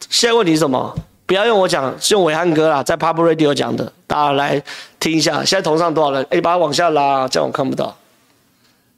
[0.09, 0.97] 现在问题是什么？
[1.27, 4.61] 不要用我讲，是用伟汉哥啦，在 Pub Radio 讲的，大家来
[4.99, 5.45] 听一下。
[5.45, 6.27] 现在头上多少人？
[6.31, 7.97] 哎，把它往下拉，这样我看不到。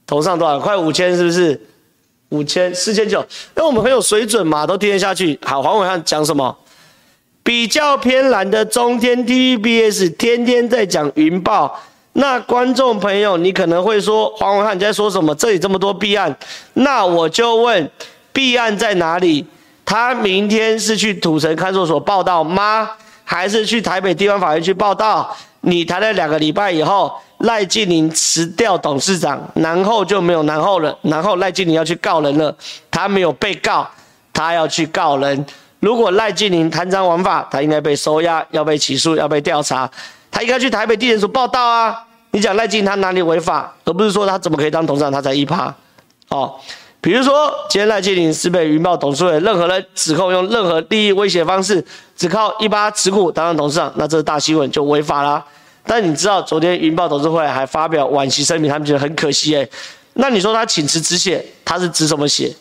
[0.07, 0.62] 头上多少人？
[0.62, 1.61] 快五千是不是？
[2.31, 3.20] 五千四千九，
[3.57, 5.38] 因为我们很有水准嘛，都听得下去。
[5.42, 6.57] 好，黄伟汉讲什么？
[7.42, 11.79] 比较偏蓝的中天 TVBS 天天在讲云豹。
[12.14, 15.35] 那观众朋友，你可能会说，黄文瀚你在说什么？
[15.35, 16.37] 这里这么多弊案，
[16.75, 17.90] 那我就问，
[18.33, 19.46] 弊案在哪里？
[19.85, 22.90] 他明天是去土城看守所报到吗？
[23.25, 25.35] 还是去台北地方法院去报到？
[25.62, 27.12] 你谈了两个礼拜以后。
[27.38, 30.96] 赖静玲辞掉董事长，然后就没有然后了。
[31.03, 32.55] 然后赖静玲要去告人了，
[32.88, 33.85] 他没有被告，
[34.33, 35.44] 他要去告人。
[35.81, 39.90] 如果赖静玲贪赃枉法，他应该被收押，要被起诉，要被调查。
[40.33, 42.05] 他应该去台北地检署报到啊！
[42.33, 45.73] 你讲赖静他哪里违法，而不是说他怎么可以当董事长，他才一趴。
[46.31, 46.59] 哦，
[47.03, 51.85] 比如说今天赖静玲是被云豹董事会任何人指控用任何利益威胁方式，
[52.16, 55.45] 只靠一趴持股当上董事长，那这是大新闻就违法啦。
[55.85, 59.68] 但你知道，昨天云豹董事会还发表惋惜声明，他们觉得很可惜诶。
[60.14, 62.55] 那你说他请辞止血，他是指什么血？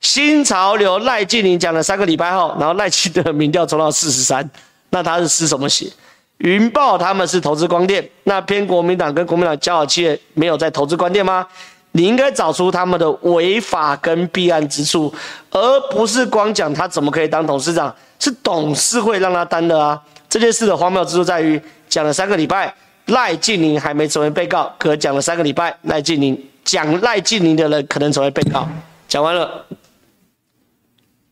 [0.00, 4.50] 新潮流赖静玲讲了三个礼拜后，然后赖清德民调冲到四十三，
[4.90, 5.90] 那他是失什么血？
[6.38, 11.46] 云豹他们是投资光电，那偏国民党跟国民党交好企业没有在投资光电吗？
[11.92, 15.12] 你应该找出他们的违法跟弊案之处，
[15.50, 20.02] 而不是光讲他怎么可以当董事长，是董事会让他当的啊。
[20.28, 21.60] 这件事的荒谬之处在于。
[21.88, 22.74] 讲了三个礼拜，
[23.06, 28.68] 赖静玲还没成为被告，可讲了三个礼拜，赖静玲讲赖静玲的人可能成为被告。
[29.06, 29.64] 讲完了，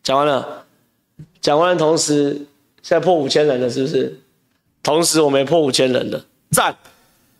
[0.01, 0.65] 讲完了，
[1.41, 2.31] 讲完了，同时
[2.81, 4.17] 现在破五千人了，是不是？
[4.85, 6.73] 同时我们也破五千人了，赞！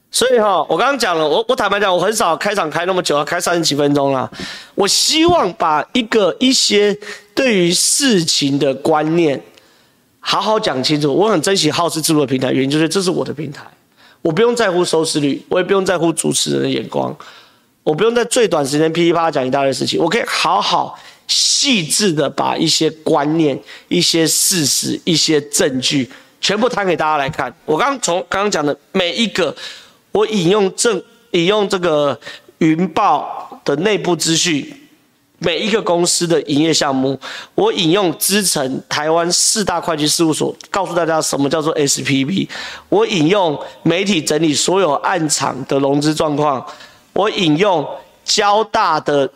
[0.09, 4.29] 所以哈，我刚刚讲了，我我坦白讲，我很少开场开那么久，要开三十几分钟啦。
[4.73, 6.97] 我希望把一个一些
[7.35, 9.39] 对于事情的观念。
[10.19, 13.61] 好好讲清楚，我很珍惜好事之徒的平台，原因就是这是我的平台，
[14.23, 17.15] 我不用在乎收视率，我也不用在乎主持人的眼光，
[17.83, 26.09] 我不用在最短时间噼里啪啦讲一大堆事情，我可以好好细致的把一些观念、一些事实、一些证据
[26.45, 27.51] 全部摊给大家来看。
[27.65, 29.55] 我刚从刚刚讲的每一个，
[30.11, 32.19] 我引用正引用这个
[32.59, 34.71] 云豹的内部资讯。
[35.39, 37.19] 每一个公司的营业项目，
[37.55, 42.47] 我引用资诚台湾四大会计事务所告诉大家什么叫做 SPV。
[42.89, 46.63] 我引用媒体整理所有案场的融资状况。
[47.13, 47.83] 我引用
[48.23, 49.27] 交大的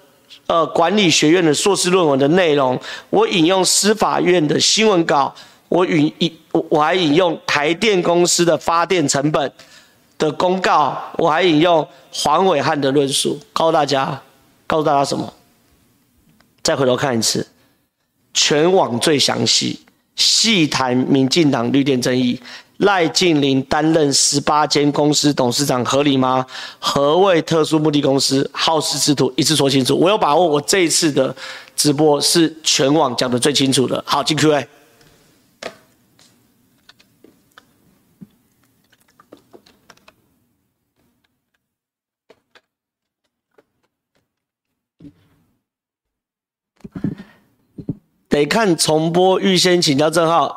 [0.46, 2.80] 呃管理学院的硕士论文的内容。
[3.10, 5.34] 我引用司法院的新闻稿。
[5.70, 9.52] 我引引我我还引用台电公司的发电成本
[10.18, 10.98] 的公告。
[11.18, 14.22] 我还引用黄伟汉的论述，告诉大家，
[14.68, 15.32] 告诉大家什么？
[16.64, 17.48] 再回头看一次，
[18.34, 19.80] 全网最详细，
[20.16, 22.40] 细谈民进党绿电争议，
[22.78, 26.46] 赖静林担任十八间公司董事长合理吗？
[26.80, 28.50] 何谓特殊目的公司？
[28.54, 29.96] 好事之徒一次说清楚。
[29.96, 31.36] 我有把握，我这一次的
[31.76, 34.04] 直播是全网讲的最清楚的。
[34.06, 34.68] 好，进 Q&A。
[48.40, 50.52] 得看重播，预先请教正皓。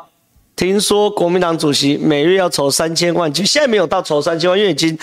[0.54, 4.96] 听说国民党主席每月要筹三千万，其实现在没有到筹三千万，因为已经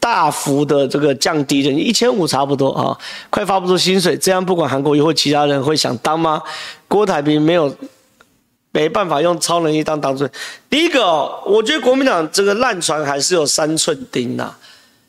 [0.00, 2.96] 大幅的这个降低了，一千五差不多啊，
[3.28, 6.40] 快发不出薪水，这样不管韩国瑜或其他人会想当吗？
[6.88, 7.74] 郭台铭没有
[8.70, 10.32] 没办法用超能力当党主席。
[10.70, 14.54] 第一个，我觉得国民党这个烂船还是有三寸钉呐，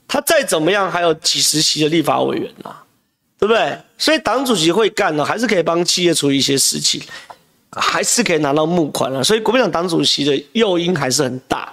[0.08, 2.76] 他再怎么样还有几十席的立法委员呐。
[3.44, 3.78] 对不对？
[3.98, 7.02] 所以党主席会干呢，还是可以帮企业处理一些事情，
[7.72, 9.22] 还是可以拿到募款了。
[9.22, 11.68] 所以国民党党主席的诱因还是很大。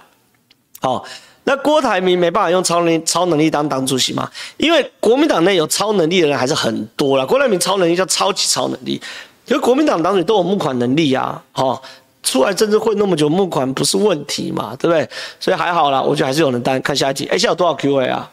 [0.81, 1.05] 好，
[1.45, 4.29] 那郭台铭没办法用超能力超能力当党主席嘛？
[4.57, 7.25] 因为国民党内有超能力的人还是很多啦。
[7.25, 9.01] 郭台铭超能力叫超级超能力，
[9.45, 11.41] 因为国民党党主都有募款能力啊。
[11.53, 11.81] 好，
[12.21, 14.75] 出来政治混那么久，募款不是问题嘛？
[14.77, 15.09] 对不对？
[15.39, 16.81] 所以还好啦，我觉得还是有人担。
[16.81, 18.29] 看下一集，哎，现在有多少 Q&A 啊？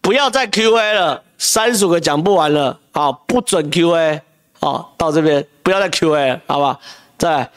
[0.00, 4.22] 不要再 Q&A 了，三十五个讲不完了，好，不准 Q&A，
[4.58, 6.78] 好，到这边不要再 Q&A 了，好吧？
[7.18, 7.50] 在，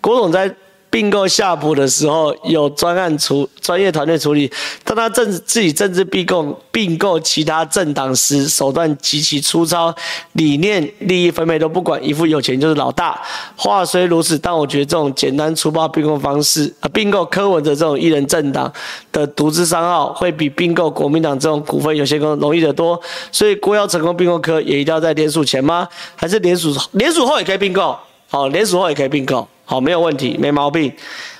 [0.00, 0.54] 郭总在。
[0.90, 4.50] 并购夏普的时候有专案处专业团队处理，
[4.82, 9.94] 当他政自己政治并购并购其他政党时，手段极其粗糙，
[10.32, 13.20] 理念利益分配都不管，一副有钱就是老大。
[13.54, 18.70] 话虽如此，但我觉得这种简单粗暴并购方式，啊，并购柯文哲这种一人政党
[19.12, 23.00] 的独资商号，会比并购国民党这种股份有限公司容易得多。
[23.30, 25.86] 所以郭要成功并购柯，也一定要在联署前吗？
[26.16, 27.96] 还是联署联署后也可以并购？
[28.28, 29.46] 好，联署后也可以并购。
[29.70, 30.92] 好，没有问题，没毛病。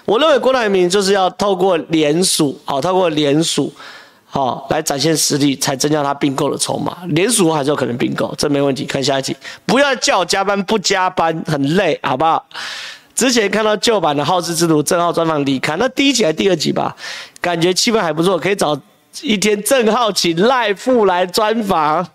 [0.04, 3.72] 我认为郭台铭就是要透过联署，好，透过联署，
[4.24, 6.98] 好，来展现实力，才增加他并购的筹码。
[7.08, 8.84] 联署还是有可能并购，这没问题。
[8.84, 12.46] 看下一集，不要叫我加班，不加班很累，好不好？
[13.16, 16.94] 之前看到旧版的好事之徒正浩专访离开，那第一集还是第二集吧？
[17.40, 18.80] 感觉气氛还不错，可以找
[19.22, 22.06] 一天正浩请赖富来专访，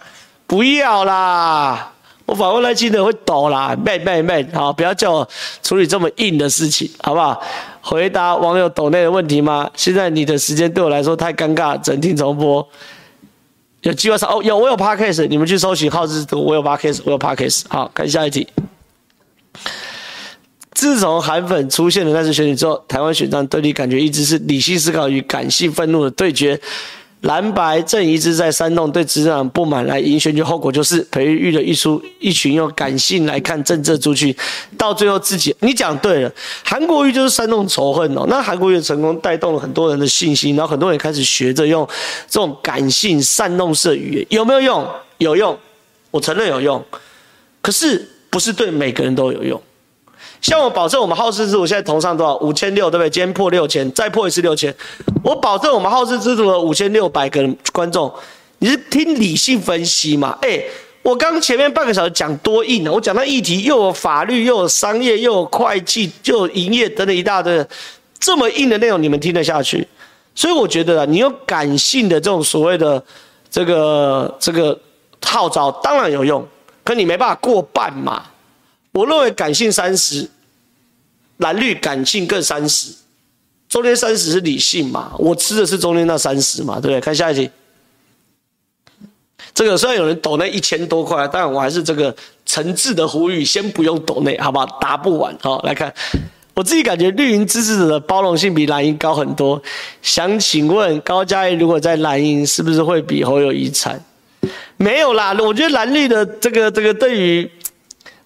[0.47, 1.91] 不要啦。
[2.25, 5.29] 我访问赖清德会抖啦，妹妹妹，好，不要叫我
[5.61, 7.39] 处理这么硬的事情，好不好？
[7.81, 9.69] 回答网友抖内的问题吗？
[9.75, 12.67] 现在你的时间对我来说太尴尬，整听重播。
[13.81, 17.65] 有机会上哦，有我有 podcast，你们去搜寻好事之徒，我有 podcast，我有 podcast。
[17.69, 18.47] 好，看下一题。
[20.71, 26.59] 自从韩粉出现的那次选举之后，台湾选战对立感觉一直是理性思考与感性愤怒的对决。
[27.25, 34.35] 蓝白正一直在煽动对执政党不满来赢选举，后果就是培育了一出一群用感性来看政治族群，
[34.77, 36.31] 到最后自己你讲对了，
[36.63, 38.25] 韩国瑜就是煽动仇恨哦。
[38.29, 41.87] 那韩国瑜的成功带动了很多人的信心，然后很多人开始学着用
[42.29, 44.87] 这种感性煽动式语言，有没有用？
[45.17, 45.57] 有用，
[46.11, 46.83] 我承认有用，
[47.61, 49.59] 可是不是对每个人都有用。
[50.45, 52.35] 像我保证，我们好事之徒现在同上多少？
[52.37, 53.09] 五千六，对不对？
[53.09, 54.71] 今天破六千，再破一次六千。
[55.23, 57.43] 我保证，我们好事之徒的五千六百个
[57.73, 58.13] 观众，
[58.59, 60.37] 你是听理性分析嘛？
[60.43, 60.63] 哎，
[61.01, 62.91] 我刚前面半个小时讲多硬呢？
[62.91, 67.65] 我讲到议题又有法律，又有商业，又有会计，又有营业等等一大堆，
[68.19, 69.87] 这么硬的内容你们听得下去？
[70.35, 73.03] 所以我觉得啊，你有感性的这种所谓的
[73.49, 74.79] 这个这个
[75.23, 76.47] 号召，当然有用，
[76.83, 78.21] 可你没办法过半嘛。
[78.91, 80.29] 我认为感性三十。
[81.37, 82.93] 蓝绿感性各三十，
[83.67, 85.11] 中间三十是理性嘛？
[85.19, 86.75] 我吃的是中间那三十嘛？
[86.75, 87.01] 对不对？
[87.01, 87.49] 看下一题。
[89.53, 92.15] 这个虽然有人抖那一千多块，但我还是这个
[92.45, 94.65] 诚挚的呼吁，先不用抖那，好不好？
[94.79, 95.37] 答不完。
[95.41, 95.93] 好，来看，
[96.53, 99.61] 我自己感觉绿营支持者的包容性比蓝营高很多。
[100.01, 104.01] 想请问高嘉瑜，如果在蓝营，是不是会比侯友宜惨？
[104.77, 107.51] 没有啦，我觉得蓝绿的这个这个对于。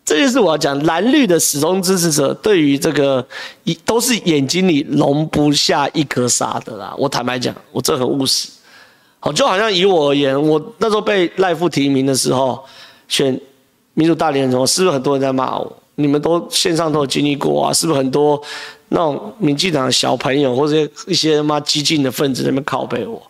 [0.09, 3.23] 这就是我要讲蓝绿的始终支持者，对于这个
[3.63, 6.95] 一都是眼睛里容不下一颗沙的啦。
[6.97, 8.49] 我坦白讲，我这很务实。
[9.19, 12.59] 好，就好像以我而言，我那时候被赖副提名的时候，
[13.07, 13.39] 选
[13.93, 15.77] 民主大联盟，是不是很多人在骂我？
[15.93, 17.71] 你们都线上都有经历过啊？
[17.71, 18.41] 是不是很多
[18.87, 23.21] 那种民进党的小朋友或者一些妈激进的分子在那边拷贝我？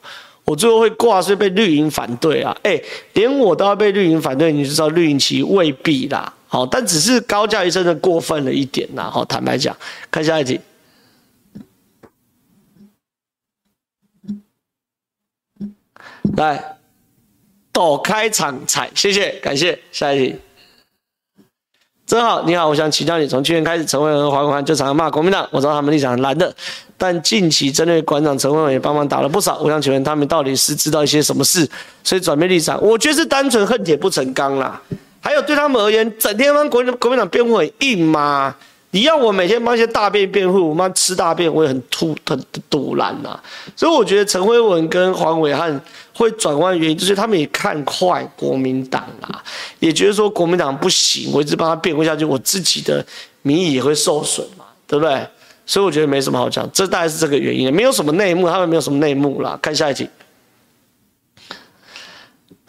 [0.45, 2.55] 我最后会挂，所以被绿营反对啊！
[2.63, 2.81] 哎，
[3.15, 6.33] 连我都要被绿营反对，你就知道绿营其实未必啦。
[6.51, 9.09] 好，但只是高嘉瑜真的过分了一点呐。
[9.09, 9.77] 好，坦白讲，
[10.09, 10.59] 看下一题。
[16.35, 16.77] 来，
[17.71, 19.79] 抖开场彩，谢谢，感谢。
[19.91, 20.35] 下一题。
[22.07, 26.51] 真好，你好，我想请教你，从去年开始，陈慧文和黄国涵就常常骂国民党，我知道他们立场很蓝的，
[26.97, 31.69] 但近期针对馆长陈慧文也帮忙打了不少，我想请问他们到底是知道一些什么事，
[32.03, 32.81] 所以转变立场？
[32.81, 34.81] 我觉得是单纯恨铁不成钢啦。
[35.21, 38.55] 还有对他们而言，整天帮国国民党辩护很硬吗？
[38.91, 43.39] 你要我每天帮一些大便辩护，我妈吃大便我也很吐很堵烂呐。
[43.75, 45.79] 所以我觉得陈慧文跟黄伟汉
[46.11, 49.43] 会转弯原因，就是他们也看坏国民党啦，
[49.77, 53.05] 也觉得说国民党不行，我一直帮他辩护下去，我自己的
[53.43, 55.23] 民意也会受损嘛，对不对？
[55.67, 59.59] 所以我觉得没什么好讲，这大概是这个原因，没有什么内幕，他们没有什么内幕啦。
[59.61, 60.09] 看下一集。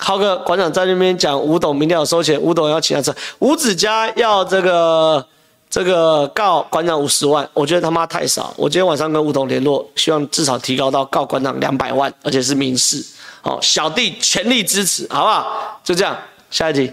[0.00, 5.24] 浩哥馆长在那边讲吴董明天要收钱，吴董要请他吃，吴子嘉要这个
[5.68, 8.52] 这个告馆长五十万，我觉得他妈太少。
[8.56, 13.04] 我今天晚上跟吴董联络，希望至少提高到告馆长两百万，而且是民事。
[13.42, 15.80] 好，小弟全力支持，好不好？
[15.84, 16.16] 就这样，
[16.50, 16.90] 下一题。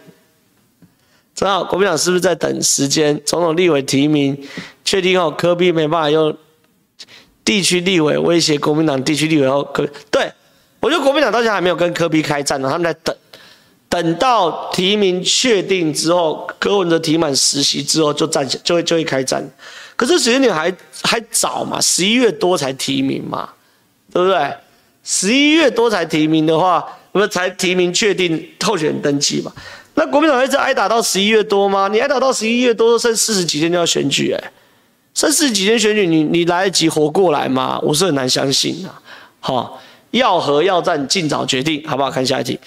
[1.34, 3.20] 正好国民党是不是在等时间？
[3.26, 4.38] 总统、立委提名
[4.84, 6.36] 确定后，柯 P 没办法用
[7.45, 10.32] 地区立委威胁国民党地区立委后，可对。
[10.88, 13.14] 我觉得国民党到现在还没有跟柯比开战呢，他们在等，
[13.90, 19.46] 等到提名确定之后，柯文哲提满实席之后就战，就会就会开战。
[19.98, 20.74] 可是时间点还
[21.04, 23.50] 还早嘛，十一月多才提名嘛，
[24.14, 24.50] 对不对？
[25.04, 26.82] 十一月多才提名的话，
[27.12, 29.52] 不是才提名确定候选人登记嘛？
[29.96, 31.90] 那国民党一直挨打到十一月多吗？
[31.92, 34.52] 你挨打到十一月多，剩四十几天就要选举，哎，
[35.14, 37.78] 剩四十几天选举，你你来得及活过来吗？
[37.84, 39.02] 我是很难相信啊，
[39.42, 39.82] 好。
[40.12, 42.10] 要和要战，尽早决定，好不好？
[42.12, 42.60] 看下一题。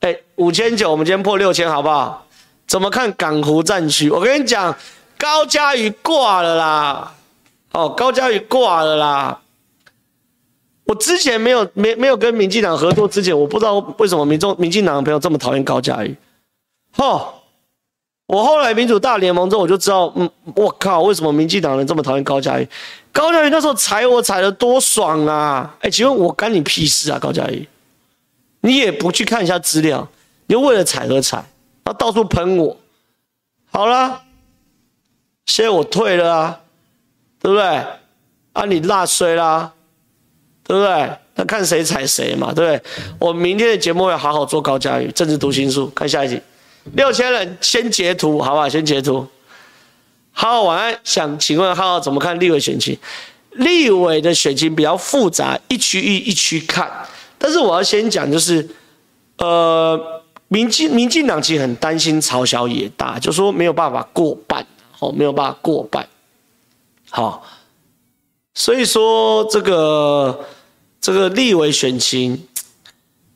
[0.00, 2.26] 哎，五千九，我们今天破六千，好不好？
[2.66, 4.10] 怎么看港湖战区？
[4.10, 4.74] 我跟你讲，
[5.18, 7.14] 高嘉瑜挂了啦！
[7.72, 9.40] 哦，高嘉瑜挂了啦！
[10.84, 16.14] 我之前没有没没有跟民进党合作之前，我不知道为什么民众民进党的朋友这么讨厌高嘉瑜。
[16.96, 17.34] 哦，
[18.26, 22.68] 我后来民主大联盟之后，我就知道，嗯，我靠，为什么民进党人这么讨厌高嘉瑜？
[23.14, 25.72] 高嘉瑜那时候踩我踩得多爽啊！
[25.80, 27.18] 哎，请问我干你屁事啊？
[27.18, 27.66] 高嘉瑜，
[28.60, 30.06] 你也不去看一下资料，
[30.46, 31.36] 你就为了踩而踩，
[31.84, 32.76] 然后到处喷我。
[33.70, 34.20] 好了，
[35.46, 36.60] 现在我退了啊，
[37.40, 37.64] 对不对？
[38.52, 39.72] 啊，你落水啦，
[40.64, 41.16] 对不对？
[41.36, 42.82] 那看谁踩谁嘛，对不对？
[43.20, 46.42] 我明天的节目要好好做高嘉瑜政治读心术，看下一集。
[46.94, 48.68] 六千人先截图，好不好？
[48.68, 49.24] 先截图。
[50.36, 52.98] 浩浩晚安，想请问浩浩怎么看立委选情？
[53.52, 56.90] 立委的选情比较复杂，一区一一区看。
[57.38, 58.68] 但是我要先讲，就是，
[59.38, 64.66] 呃，民进民进党其实很担心朝小野大，就说没有办法过半，
[64.98, 66.08] 哦，没有办法过半，
[67.10, 67.46] 好，
[68.54, 70.44] 所以说这个
[71.00, 72.48] 这个立委选情，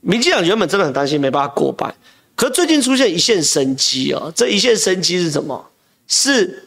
[0.00, 1.94] 民进党原本真的很担心没办法过半，
[2.34, 5.70] 可最近出现一线生机哦，这一线生机是什么？
[6.08, 6.64] 是。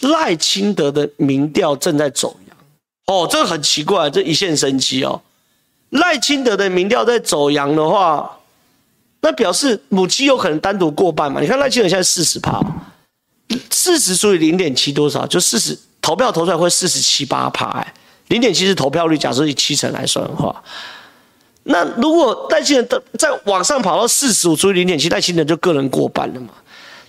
[0.00, 2.56] 赖清德的民调正在走扬，
[3.06, 5.22] 哦，这个很奇怪，这一线生机哦。
[5.90, 8.38] 赖清德的民调在走扬的话，
[9.22, 11.40] 那表示母鸡有可能单独过半嘛？
[11.40, 12.60] 你看赖清德现在四十趴，
[13.70, 15.26] 四十除以零点七多少？
[15.26, 17.94] 就四十，投票投出来会四十七八趴，哎，
[18.28, 20.62] 零点七是投票率，假设以七成来算的话，
[21.62, 26.48] 那如果赖清德再往上跑到四十五除以零点七，赖清德就个人过半了嘛？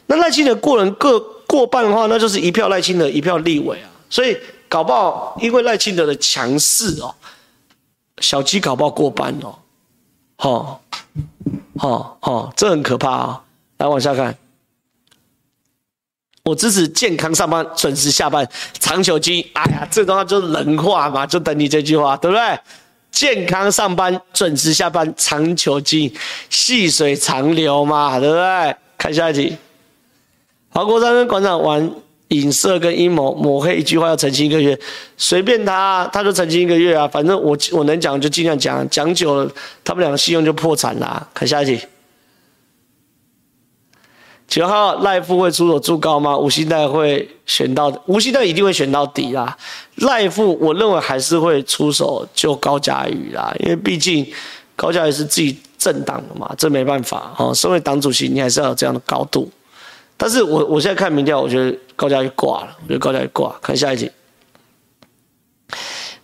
[0.06, 1.34] 那赖清德个人个。
[1.48, 3.90] 过半的话，那就是一票赖清德，一票立委啊。
[4.10, 4.38] 所以
[4.70, 7.14] 搞不好，因为赖清德的强势哦，
[8.20, 9.56] 小鸡搞不好过半哦。
[10.38, 10.82] 好，
[11.78, 13.44] 好，好，这很可怕啊！
[13.78, 14.38] 来往下看，
[16.44, 18.48] 我支持健康上班，准时下班，
[18.80, 19.44] 长久经。
[19.54, 22.60] 哎呀，这东西就是人话嘛，就等你这句话，对不对？
[23.10, 26.14] 健康上班，准时下班，长久经，
[26.50, 28.76] 细水长流嘛，对不对？
[28.98, 29.58] 看下一题。
[30.78, 31.92] 黄国昌跟馆长玩
[32.28, 34.80] 影射跟阴谋抹黑，一句话要澄清一个月，
[35.18, 37.08] 随便他，他就澄清一个月啊。
[37.08, 39.52] 反正我我能讲就尽量讲，讲久了
[39.84, 41.28] 他们两个信用就破产啦。
[41.34, 41.82] 看下一题，
[44.48, 46.38] 九号赖富会出手助高吗？
[46.38, 49.58] 吴欣岱会选到，吴欣岱一定会选到底啦。
[49.96, 54.24] 赖富我认为还是会出手救高嘉瑜啦，因为毕竟
[54.76, 57.52] 高嘉瑜是自己政党的嘛，这没办法哦。
[57.52, 59.50] 身为党主席，你还是要有这样的高度。
[60.18, 63.56] 但是我我现在看民调，我觉得高嘉瑜挂了，我觉得高嘉瑜挂。
[63.62, 64.12] 看下一集，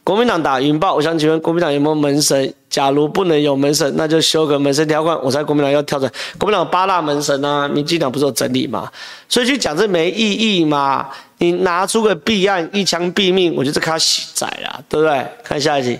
[0.03, 2.53] 国民党打云豹，我想请问国民党有没有门神？
[2.69, 5.15] 假如不能有门神，那就修个门神条款。
[5.23, 8.91] 我猜国民党要跳出来，国民党八大门神啊，民进党不是有整理吗？
[9.29, 11.07] 所以去讲这没意义嘛？
[11.37, 15.27] 你拿出个弊案，一枪毙命，我觉得这他洗仔了，对不对？
[15.43, 15.99] 看下一集，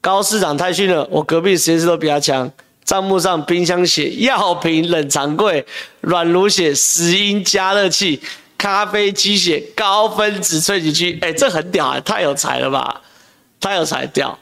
[0.00, 2.50] 高市长太逊了，我隔壁实验室都比他强。
[2.84, 5.64] 账目上冰箱写药品冷藏柜，
[6.00, 8.20] 软炉写石英加热器，
[8.58, 11.18] 咖啡机写高分子萃取机。
[11.22, 13.00] 哎，这很屌啊，太有才了吧？
[13.60, 14.36] 太有才屌！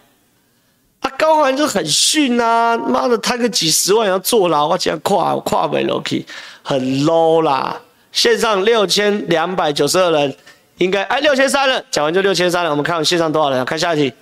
[1.01, 6.25] 啊，高环就很逊啊，妈的，贪个几十万要坐牢，我竟然跨跨不楼梯，
[6.63, 7.79] 很 low 啦。
[8.13, 10.35] 线上六千两百九十二人，
[10.79, 12.71] 应该哎六千三了，讲完就六千三了。
[12.71, 14.13] 我们看看线上多少人，看下一题。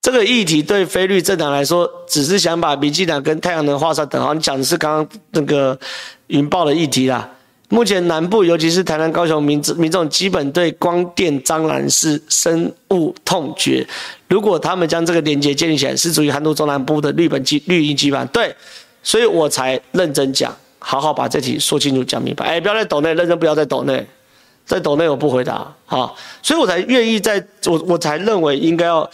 [0.00, 4.32] 这个议题对菲律政党来说，只是想把民进党跟太阳能画上等号。
[4.32, 5.78] 你讲的是刚刚那个
[6.28, 7.28] 云豹的议题啦。
[7.70, 13.86] 目前南部，尤其是台南、高雄民民众，基本对光电蟑螂是深恶痛绝。
[14.28, 18.26] 如果他们将这个连结建立起来，是属于寒毒中南部的绿本基绿营基盘。
[18.28, 18.54] 对，
[19.02, 22.46] 所以我才认真讲，好好把这题说清楚、讲明白。
[22.46, 24.06] 哎，不要再抖内，认真不要再抖内，
[24.64, 25.70] 在抖内我不回答。
[25.84, 29.10] 好，所以我才愿意在，我我才认为应该要。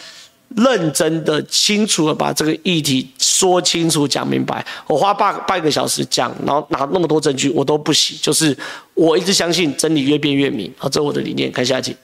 [0.57, 4.65] 认真的、清楚的把这个议题说清楚、讲明白。
[4.87, 8.17] 我花半半个小时讲，然后拿那么多证据，我都不洗。
[8.23, 8.57] 就是
[8.95, 10.73] 我一直相信真理越辩越明。
[10.79, 11.51] 好，这是我的理念。
[11.51, 11.97] 看下一题。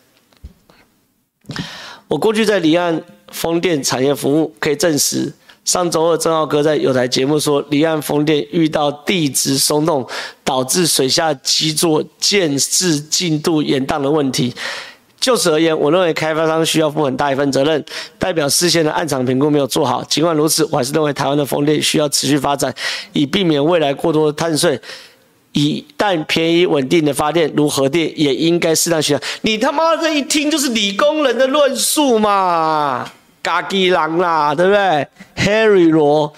[2.08, 5.32] 我过去在离岸风电产业服务，可以证实，
[5.64, 10.04] 上周二正浩哥在有台节目说，离岸风电遇到地质松动，
[10.42, 14.52] 导致水下基座建置进度延宕的问题。
[15.20, 17.84] 就此而言，我认为开发商需要负很大一份责任，
[18.18, 20.02] 代表事先的案场评估没有做好。
[20.04, 22.74] 尽管如此，我还是认为台湾的风电需要持续发展，
[23.12, 24.80] 以避免未来过多的碳税。
[25.52, 29.24] 以但便宜稳定的发电，如核电，也应该适当选择。
[29.42, 33.10] 你他妈这一听就是理工人的论述嘛，
[33.42, 35.06] 嘎吉狼啦，对不对
[35.36, 36.32] ？Harry 罗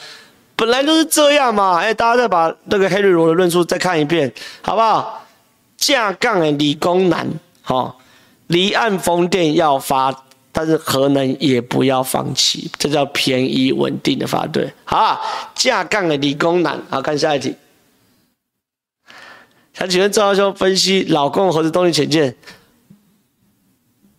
[0.56, 1.78] 本来就是这样嘛。
[1.78, 5.24] 哎，大家再把那个 Harry 罗的论述再看一遍，好不好？
[5.76, 7.28] 架杠的理工男，
[7.60, 7.98] 好。
[8.53, 10.14] 离岸风电要发，
[10.53, 14.72] 但是核能也不要放弃，这叫便宜稳定的发电。
[14.84, 15.18] 好啊，
[15.55, 17.55] 架杠的理工男，好，看下一题。
[19.72, 22.36] 想请问赵教授分析老共核子动力潜舰？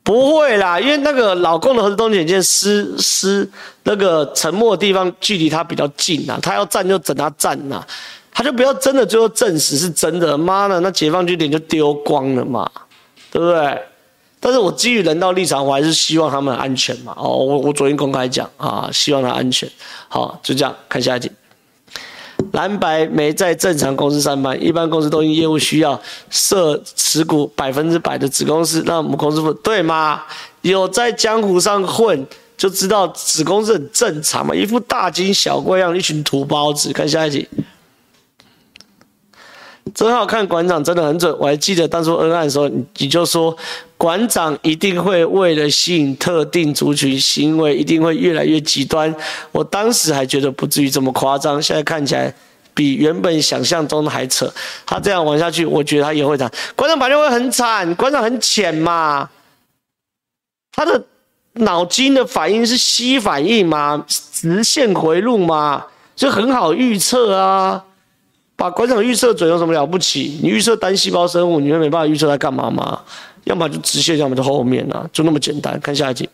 [0.02, 3.48] 不会啦，因为那个老共的核子动力潜舰失失
[3.84, 7.86] 那个沉没的地方距离它比较近呐，他要战就整他战呐，
[8.32, 12.70] 他就不要真的最后证实是真的，妈的，那解放军脸就丢光了嘛，
[13.32, 13.80] 对不对？
[14.46, 17.14] 但是我基于人道立场，我还是希望他们安全嘛。
[17.16, 19.70] 哦，我我昨天公开讲啊，希望他安全。
[20.10, 21.32] 好，就这样，看下一题。
[22.52, 25.98] 蓝白没在正常公司上班，一般公司都因业务需要
[26.30, 30.22] 设持股百分之百的子公司，让母公司付，对吗？
[30.62, 32.28] 有在江湖上混，
[32.58, 36.91] 就知道子公司很正常嘛，一副大惊小怪样，一群土包子。
[36.91, 37.48] 看下一题。
[39.94, 41.34] 真好看，馆长真的很准。
[41.38, 42.68] 我还记得当初恩爱的时候，
[42.98, 43.56] 你就说
[43.96, 49.14] 馆长一定会为了吸引特定族群，行为一定会越来越极端。
[49.52, 52.34] 我当时还觉得不至于这么夸张，现在看起来
[52.74, 54.52] 比原本想象中的还扯。
[54.86, 56.52] 他这样玩下去，我觉得他也会惨。
[56.76, 59.30] 馆长反正会很惨，馆长很浅嘛，
[60.72, 61.04] 他的
[61.54, 65.86] 脑筋的反应是吸反应嘛，直线回路嘛，
[66.16, 67.84] 就很好预测啊。
[68.56, 70.39] 把馆长预测准有什么了不起？
[70.41, 73.01] 你预测单细胞生物，你会没办法预测它干嘛吗？
[73.45, 75.78] 要么就直线，要么就后面啊，就那么简单。
[75.82, 76.30] 看下一集，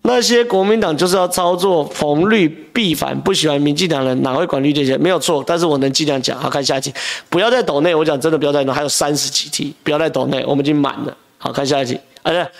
[0.00, 4.96] 那些国民党就是要操作逢绿必反，不喜欢民进党人哪会管绿这些？
[4.96, 6.38] 没有错，但是我能尽量讲。
[6.38, 6.94] 好，看下一集，
[7.28, 11.14] 不要再抖内，我讲真的不要再抖，还有三十几题，不要再抖内，我们已经满了。
[11.36, 12.50] 好，看下一题，而且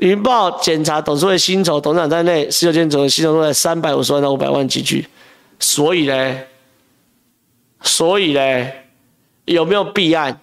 [0.00, 5.06] 云豹检查董事会薪酬，董事长在内十九间总薪酬都在三百五十万到五百万级距。
[5.60, 6.38] 所以呢，
[7.82, 8.66] 所以呢，
[9.44, 10.40] 有没有弊案？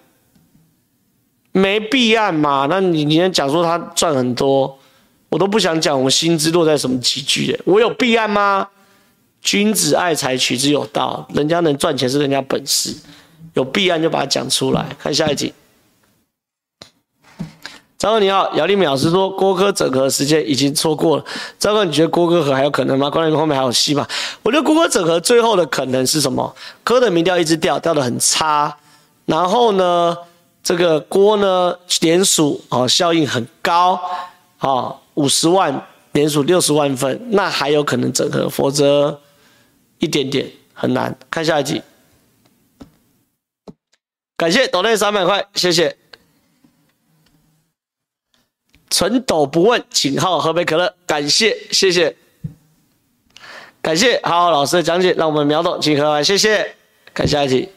[1.52, 2.66] 没弊案嘛？
[2.70, 4.78] 那你你先讲说他赚很多，
[5.28, 7.58] 我都不想讲我薪资落在什么级距的。
[7.64, 8.68] 我有弊案吗？
[9.40, 12.94] 君子爱财，取之有道，人家能赚钱是人家本事，
[13.54, 14.86] 有弊案就把它讲出来。
[14.98, 15.52] 看下一题。
[17.98, 21.24] 张哥你好，姚立淼老师说郭哥整合时间已经错过了。
[21.58, 23.10] 张哥，你觉得郭哥和还有可能吗？
[23.10, 24.06] 关于后面还有戏吗？
[24.44, 26.54] 我觉得郭哥整合最后的可能是什么？
[26.84, 28.76] 柯的民调一直掉，掉得很差。
[29.26, 30.16] 然后呢，
[30.62, 34.00] 这个郭呢连署啊效应很高
[34.58, 39.20] 啊，五十万连署六十万份，那还有可能整合，否则
[39.98, 41.18] 一点点很难。
[41.28, 41.82] 看下一集。
[44.36, 45.96] 感谢抖内三百块，谢谢。
[48.90, 50.92] 纯抖不问，请好好喝杯可乐。
[51.06, 52.14] 感谢，谢谢，
[53.82, 56.74] 感谢好好老师的讲解，让我们秒懂，请喝完，谢谢。
[57.14, 57.68] 看下一题，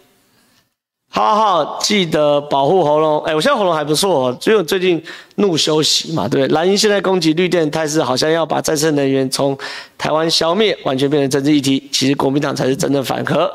[1.10, 3.20] 好好记得保护喉咙。
[3.24, 5.04] 哎，我现在喉咙还不错哦，只有最近
[5.36, 6.54] 怒休息嘛，对不对？
[6.54, 9.58] 蓝营现在攻击绿电态势，好像要把再生能源从
[9.98, 11.90] 台湾消灭，完全变成政治议题。
[11.92, 13.52] 其实国民党才是真正反核。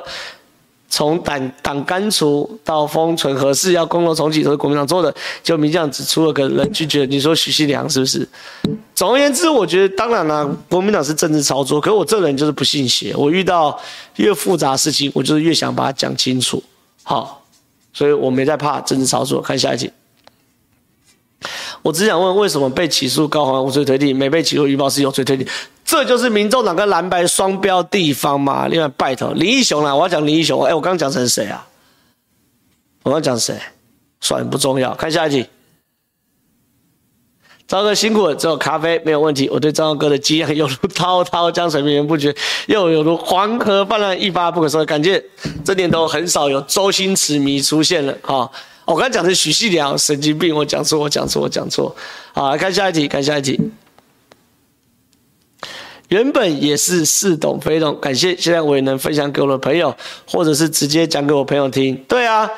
[0.89, 7.05] 从党党干除到封存核四，要公投重启都是国民党做的，就民进党只出了个人拒绝。
[7.05, 8.27] 你说许信良是不是？
[8.95, 11.81] 总而言之，我觉得当然啦，国民党是政治操作。
[11.81, 13.79] 可是我这人就是不信邪，我遇到
[14.15, 16.63] 越复杂的事情，我就是越想把它讲清楚。
[17.03, 17.45] 好，
[17.93, 19.43] 所以我没在怕政治操作。
[19.43, 19.91] 看下一集，
[21.83, 25.47] 我只想问，为什么被起诉高虹安无罪推定，没被起诉余报是有罪推定？
[25.87, 28.67] 这就是民众党跟蓝白双标地方嘛。
[28.67, 30.63] 另外，拜托林义雄啦，我要讲林义雄。
[30.65, 31.65] 哎，我刚刚讲成谁啊？
[33.05, 33.57] 我刚讲谁？
[34.21, 34.93] 算，不重要。
[34.97, 35.47] 看下一题。
[37.69, 39.49] 张哥辛苦了，只有咖啡没有问题。
[39.49, 42.35] 我对张哥的激昂犹如滔滔江水绵绵不绝，
[42.67, 44.85] 又犹如黄河泛滥一发不可收拾。
[44.85, 45.23] 感觉
[45.65, 48.51] 这年头很少有周星驰迷出现了啊、
[48.85, 51.95] 我刚讲的许信良神经病，我讲错，我讲错，我讲错。
[52.33, 53.61] 好，来看下一题，看下一题。
[56.09, 59.95] 原本也是似懂非懂，感谢现在我也能分享给我的朋友，
[60.27, 61.97] 或者是直接讲给我朋友听。
[62.07, 62.49] 对啊，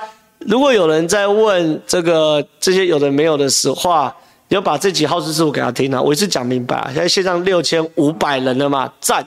[0.40, 4.14] 如果有人在问这个这些有的没有的实话，
[4.48, 6.84] 要把这几号事之徒给他听啊，我一次讲明白啊。
[6.88, 9.26] 现在线上六千五百人了嘛，赞，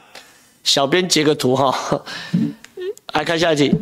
[0.63, 2.03] 小编截个图哈，
[3.13, 3.74] 来看下一题，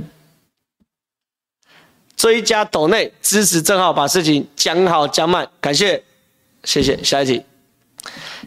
[2.16, 6.02] 追加抖内支持正好把事情讲好讲满，感谢，
[6.64, 7.44] 谢谢，下一题，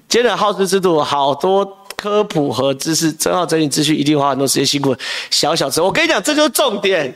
[0.08, 1.78] 接着好事制度好多。
[2.02, 4.92] 科普和知识，正好整理资讯，一定花很多时间辛苦。
[5.30, 7.14] 小小子，我跟你讲，这就是重点。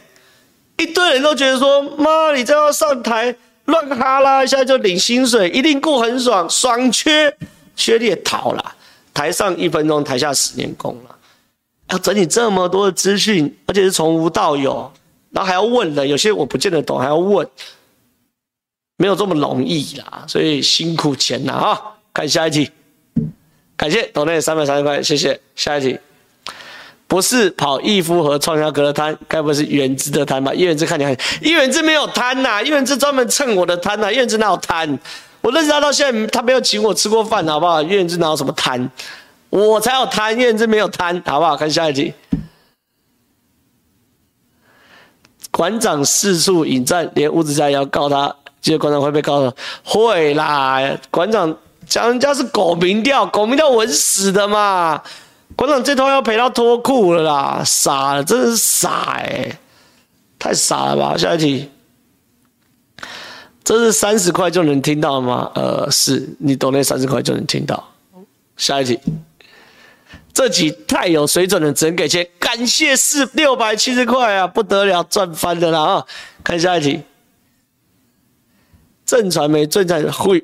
[0.79, 3.35] 一堆人都觉得说，妈，你这要上台
[3.65, 7.37] 乱哈拉一下就领薪水，一定过很爽，爽缺，
[7.75, 8.77] 缺你也逃了。
[9.13, 11.17] 台上一分钟，台下十年功了。
[11.91, 14.93] 要整理这么多的资讯，而且是从无到有，
[15.31, 17.45] 然后还要问人，有些我不见得懂，还要问，
[18.99, 20.25] 没有这么容易啦。
[20.29, 21.83] 所以辛苦钱了啊！
[22.15, 22.71] 看下一题。
[23.77, 25.39] 感谢抖内三百三十块，谢谢。
[25.55, 25.99] 下一题，
[27.07, 30.55] 不是跑义夫和创香阁的摊，该不会是元之的摊吧？
[30.55, 34.99] 叶元之看起来，叶元之没有摊呐、啊，叶元之专门蹭我的摊呐、啊，叶元之哪有摊？
[35.43, 37.83] 我认识他到现在，他没有请我吃过饭，好不好？
[37.83, 38.91] 叶元之哪有什么摊？
[39.51, 41.55] 我才有摊，叶元之没有摊，好不好？
[41.55, 42.15] 看下一题，
[45.51, 49.55] 馆长四处引战，连吴子嘉也要告他，记得馆长会被告的，
[49.85, 51.57] 会啦，馆长。
[51.89, 55.03] 讲人家是狗民调，狗民调稳死的嘛！
[55.55, 59.59] 馆长这套要赔到脱裤了啦，傻了，真是傻哎、
[60.39, 61.17] 太傻了吧！
[61.17, 61.71] 下一题，
[63.63, 65.51] 这是三十块就能听到吗？
[65.55, 67.93] 呃，是你懂那三十块就能听到。
[68.57, 68.99] 下一题，
[70.35, 72.29] 这集太有水准了，只能给钱。
[72.39, 76.07] 感谢四六百七十块啊，不得了，赚翻了啦啊！
[76.43, 77.03] 看下一题，
[79.07, 80.43] 正传媒正在会。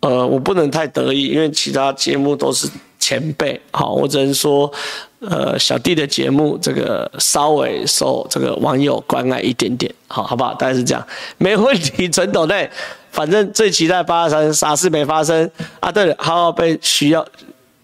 [0.00, 2.66] 呃，我不能太得意，因为其他节目都是
[2.98, 4.72] 前辈，好，我只能说，
[5.20, 10.54] 呃，小弟的节目这个稍微受这个网友关爱一点点，好，好不好？
[10.54, 12.70] 大概是这样，没问题，陈斗内，
[13.10, 15.92] 反正最期待八二三，啥事没发生啊？
[15.92, 17.22] 对了，好好被徐耀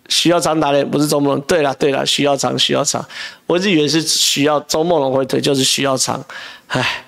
[0.08, 3.04] 徐耀昌打脸，不是周梦龙，对了对了，徐耀昌徐耀昌，
[3.46, 6.24] 我一直以为是徐耀周梦龙会推，就是徐耀昌，
[6.68, 7.02] 唉。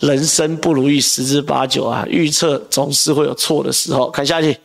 [0.00, 4.10] 人生不如意十之八九啊，预测总是会有错的时候。
[4.10, 4.56] 看下去，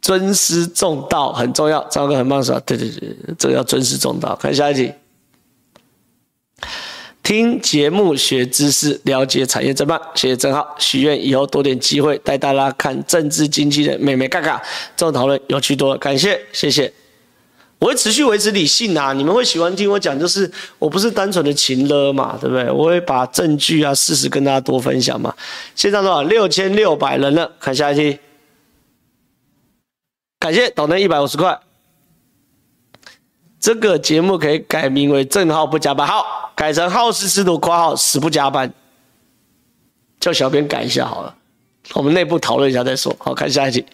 [0.00, 1.82] 尊师重道很重要。
[1.88, 2.60] 张哥很棒是吧？
[2.64, 4.36] 对对对，这个要尊师重道。
[4.36, 4.92] 看下一题，
[7.22, 10.00] 听节目学知识，了解产业真棒。
[10.14, 14.62] 谢谢正皓，许愿以后多点机会带大家看政治经济的眉眉嘎嘎，
[14.96, 15.98] 这种讨论有趣多了。
[15.98, 16.92] 感谢，谢谢。
[17.78, 19.12] 我会持续维持理性啊！
[19.12, 22.70] 你们会喜欢听我讲，就是我不是单纯的情勒嘛，对不对？
[22.70, 25.34] 我会把证据啊、事实跟大家多分享嘛。
[25.74, 26.22] 现在多少？
[26.22, 28.18] 六千六百人了，看下一题。
[30.38, 31.58] 感谢抖内一百五十块。
[33.60, 38.72] 这个节目可以改名为“正号不加班”，好，改成“好事之徒括号死不加班”，
[40.18, 41.34] 叫小编改一下好了。
[41.92, 43.14] 我们内部讨论一下再说。
[43.18, 43.84] 好，看下一题。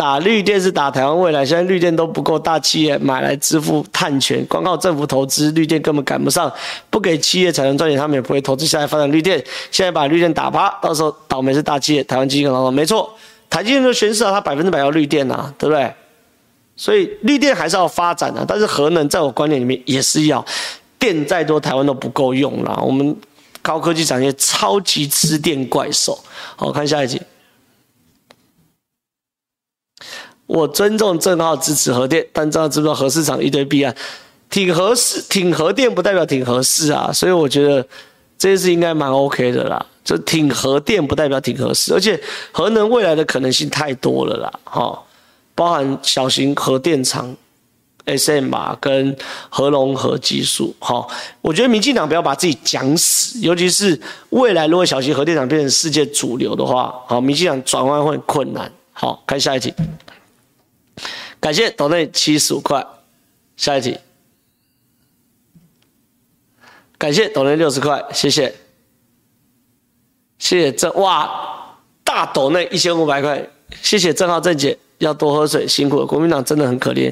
[0.00, 6.50] 打绿电是打台湾未来，现在绿电都不够大企业买来支付碳权，光靠政府投资，绿电根本赶不上，
[6.88, 9.36] 不给企业才能赚钱，他们也不会投资下来发展绿电。
[9.70, 12.70] 现在把绿电打趴，到时候倒霉是大企业，台湾经济更好。
[12.70, 13.14] 没错，
[13.50, 15.92] 台积电都宣示了，它百分之百要绿电呐、啊，对不对？
[16.76, 20.42] 所以绿电还是要发展的、但是核能在我观念里面也是要，
[20.98, 23.14] 电再多台湾都不够用了，我们
[23.60, 26.18] 高科技产业超级吃电怪兽。
[26.56, 27.20] 好，看下一集。
[30.50, 33.94] 我尊重郑浩支持核电，但郑浩知不知道核市场一堆弊案？
[34.50, 37.80] 挺核四，挺核电不代表挺合适啊，所以我觉得
[38.36, 39.86] 这件事应该蛮 OK 的啦。
[40.02, 42.20] 就挺核电不代表挺合适，而且
[42.50, 45.00] 核能未来的可能性太多了啦，哈，
[45.54, 47.36] 包含小型核电厂。
[48.06, 49.14] SM 吧，跟
[49.50, 51.06] 核融合技术，哈，
[51.42, 58.72] 我觉得民进党不要把自己讲死，尤其是未来如果小型核电厂变成世界主流的话，好，民进党转弯会很困难。
[58.92, 59.72] 好，看下一题，
[61.40, 62.86] 感谢斗内七十五块，
[63.56, 63.98] 下一题，
[66.98, 68.54] 感谢斗内六十块，谢谢，
[70.38, 71.74] 谢谢郑哇
[72.04, 73.48] 大斗内一千五百块，
[73.82, 74.78] 谢谢郑浩郑姐。
[75.00, 76.04] 要多喝水，辛苦了。
[76.04, 77.10] 国民党真的很可怜，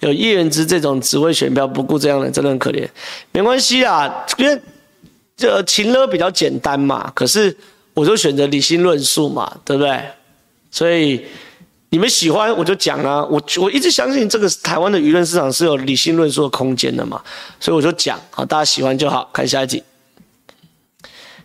[0.00, 2.86] 有叶元之这种只会选票不顾这样的人，真的很可怜。
[3.32, 4.60] 没关系啊，因为
[5.38, 7.10] 这情勒比较简单嘛。
[7.14, 7.56] 可是
[7.94, 10.04] 我就选择理性论述嘛，对不对？
[10.70, 11.24] 所以
[11.90, 13.24] 你们喜欢我就讲啊。
[13.24, 17.22] 我我一直相信这个台湾的舆论市场是有理性论述的空间的嘛，
[17.60, 19.28] 所以我就讲好，大家喜欢就好。
[19.32, 19.82] 看下一集，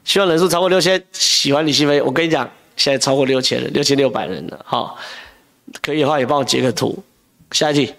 [0.03, 2.01] 希望人数超过六千，喜欢李希飞。
[2.01, 4.97] 我跟你讲，现在超过六千了，六千六百人了，好。
[5.81, 7.03] 可以的话，也帮我截个图。
[7.51, 7.93] 下一题，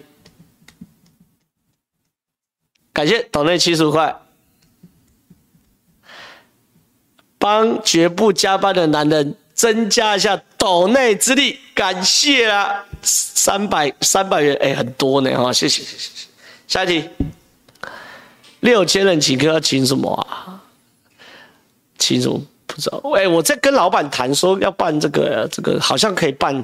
[2.93, 4.21] 感谢斗内七十五块，
[7.37, 16.27] 帮绝不加班的男人增加一下斗内之力，感谢啦，三百三百元，哎，很多呢哈，谢谢谢谢谢。
[16.67, 17.09] 下一题，
[18.59, 20.61] 六千人请客要请什么啊？
[21.97, 23.01] 请什么不知道？
[23.15, 26.63] 哎，我在跟老板谈说要办这个，这个好像可以办。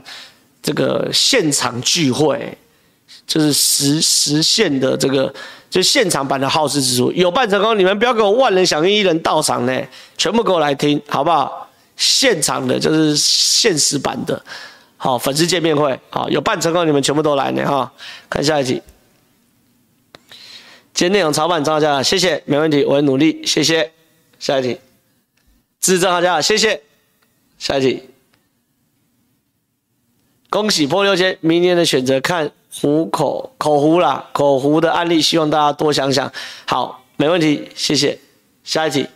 [0.65, 2.57] 这个现场聚会，
[3.27, 5.33] 就是实实现的这个，
[5.69, 9.81] 就现场版的好事之书，有办成功，你们不要给我万人响应，一人到场呢，
[10.17, 11.69] 全部给我来听，好不好？
[11.95, 14.43] 现场的，就是现实版的，
[14.97, 17.91] 好，粉丝见面会，好，有办成功，你们全部都来呢，哈，
[18.29, 18.81] 看下一题。
[20.93, 23.91] 今天内容超版张大家，谢谢，没问题，我会努力，谢谢。
[24.39, 24.77] 下一题，
[25.79, 26.81] 支持张大家，谢谢。
[27.57, 28.03] 下一题。
[30.49, 36.31] 恭喜破六千，明年的选择看虎口口胡啦，口胡的案例，希望大家多想想。
[36.67, 38.19] 好，没问题，谢谢。
[38.63, 39.07] 下一题，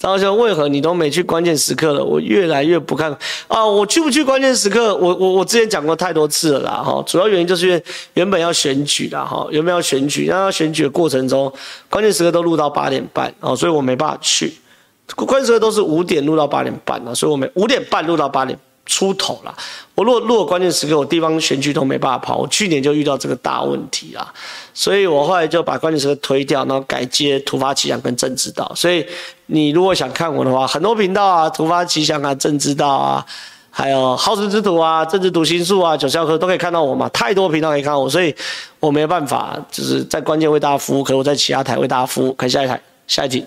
[0.00, 2.02] 张兄，为何你都没去关键时刻了？
[2.02, 3.14] 我越来越不看
[3.48, 3.66] 啊！
[3.66, 4.96] 我去不去关键时刻？
[4.96, 7.04] 我我我之前讲过太多次了啦，哈。
[7.06, 7.84] 主要原因就是因为
[8.14, 11.52] 原本要选举啦，哈，原本要选举，然后选举的过程中，
[11.90, 14.54] 关键时刻都录到八点半，哦，所以我没办法去。
[15.14, 18.58] 关键时刻都是五点录到八点半啊，所以我没五点半录到八点。
[18.90, 19.54] 出头了，
[19.94, 24.34] 我如果如果关键时刻我地方选举都没办法跑，我去年就遇到这个大问题啦，
[24.74, 28.70] 所以我后来就把关键时刻推掉，然后改接突发奇想跟政治道。
[28.74, 29.06] 所以
[29.46, 33.24] 你如果想看我的话，很多频道啊，突发奇想啊，政治道啊，
[33.70, 38.34] 还有好事之徒啊，政治读心术啊，九霄课都可以看到我嘛，太多频道可以看到我，所以
[38.80, 42.32] 我没办法就是在关键为大家服务，可是我在其他台为大家服务。
[42.32, 43.46] 看下一台，下一题。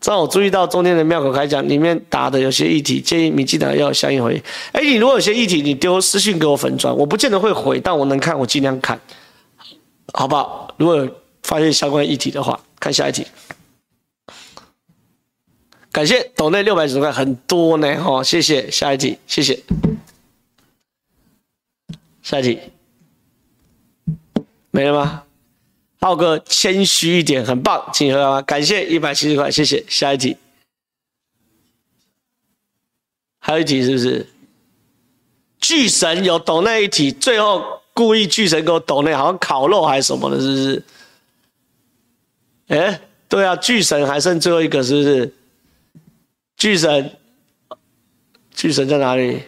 [0.00, 4.42] 正好我注意到中间的妙口开讲里面答的有些议题，建议民进党要相应回应。
[4.72, 9.00] 哎，你如果有些议题，你丢私信给我粉专，我不见得会回，但我能看，我尽量看，
[10.12, 10.72] 好不好？
[10.76, 11.08] 如果
[11.42, 13.26] 发现相关议题的话，看下一题。
[15.90, 18.70] 感谢抖内六百九十块，很多呢，哈，谢谢。
[18.70, 19.58] 下一题，谢谢。
[22.22, 22.60] 下一题，
[24.70, 25.22] 没了吗？
[26.00, 28.42] 浩哥谦虚一点，很棒，请喝啊！
[28.42, 29.84] 感谢一百七十块，谢谢。
[29.88, 30.36] 下一题，
[33.40, 34.26] 还有一题是不是？
[35.60, 40.84] 巨神有抖那一题，最后故意巨神给我抖那，好像烤肉还是什么的，是不是？
[42.68, 45.34] 哎，对啊，巨神还剩最后一个，是不是？
[46.56, 47.16] 巨神，
[48.54, 49.42] 巨神在哪里？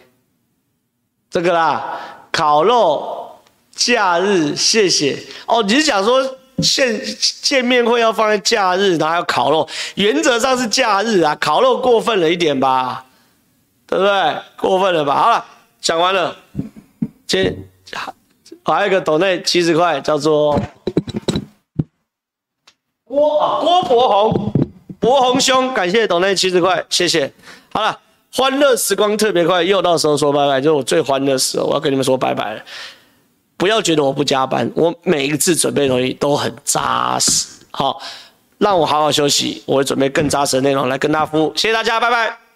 [1.29, 3.39] 这个啦，烤肉
[3.73, 5.17] 假日，谢谢。
[5.47, 6.39] 哦，你是讲说？
[6.61, 7.01] 见
[7.41, 13.05] 见面会要放在假日，然后要烤肉，原则上是假日啊，烤肉过分了一点吧，
[13.87, 14.35] 对不对？
[14.57, 15.15] 过分了吧？
[15.15, 15.45] 好了，
[15.81, 16.35] 讲完了。
[17.25, 17.55] 接，
[18.63, 20.59] 还有一个斗内七十块，叫做
[23.05, 24.53] 郭啊郭伯宏，
[24.99, 27.31] 伯宏兄，感谢斗内七十块，谢谢。
[27.71, 27.97] 好了，
[28.33, 32.61] 欢乐时光特别快，又到时候说拜拜，就是我最欢乐的时候，我要跟你们说拜拜了。
[33.61, 37.45] 不要觉得我不加班，我每一次准备的东西都很扎实。
[37.69, 38.01] 好，
[38.57, 41.53] 让我好好休息，我会准备更扎实的内容来跟大家服务。
[41.55, 42.50] 谢谢大家，拜拜。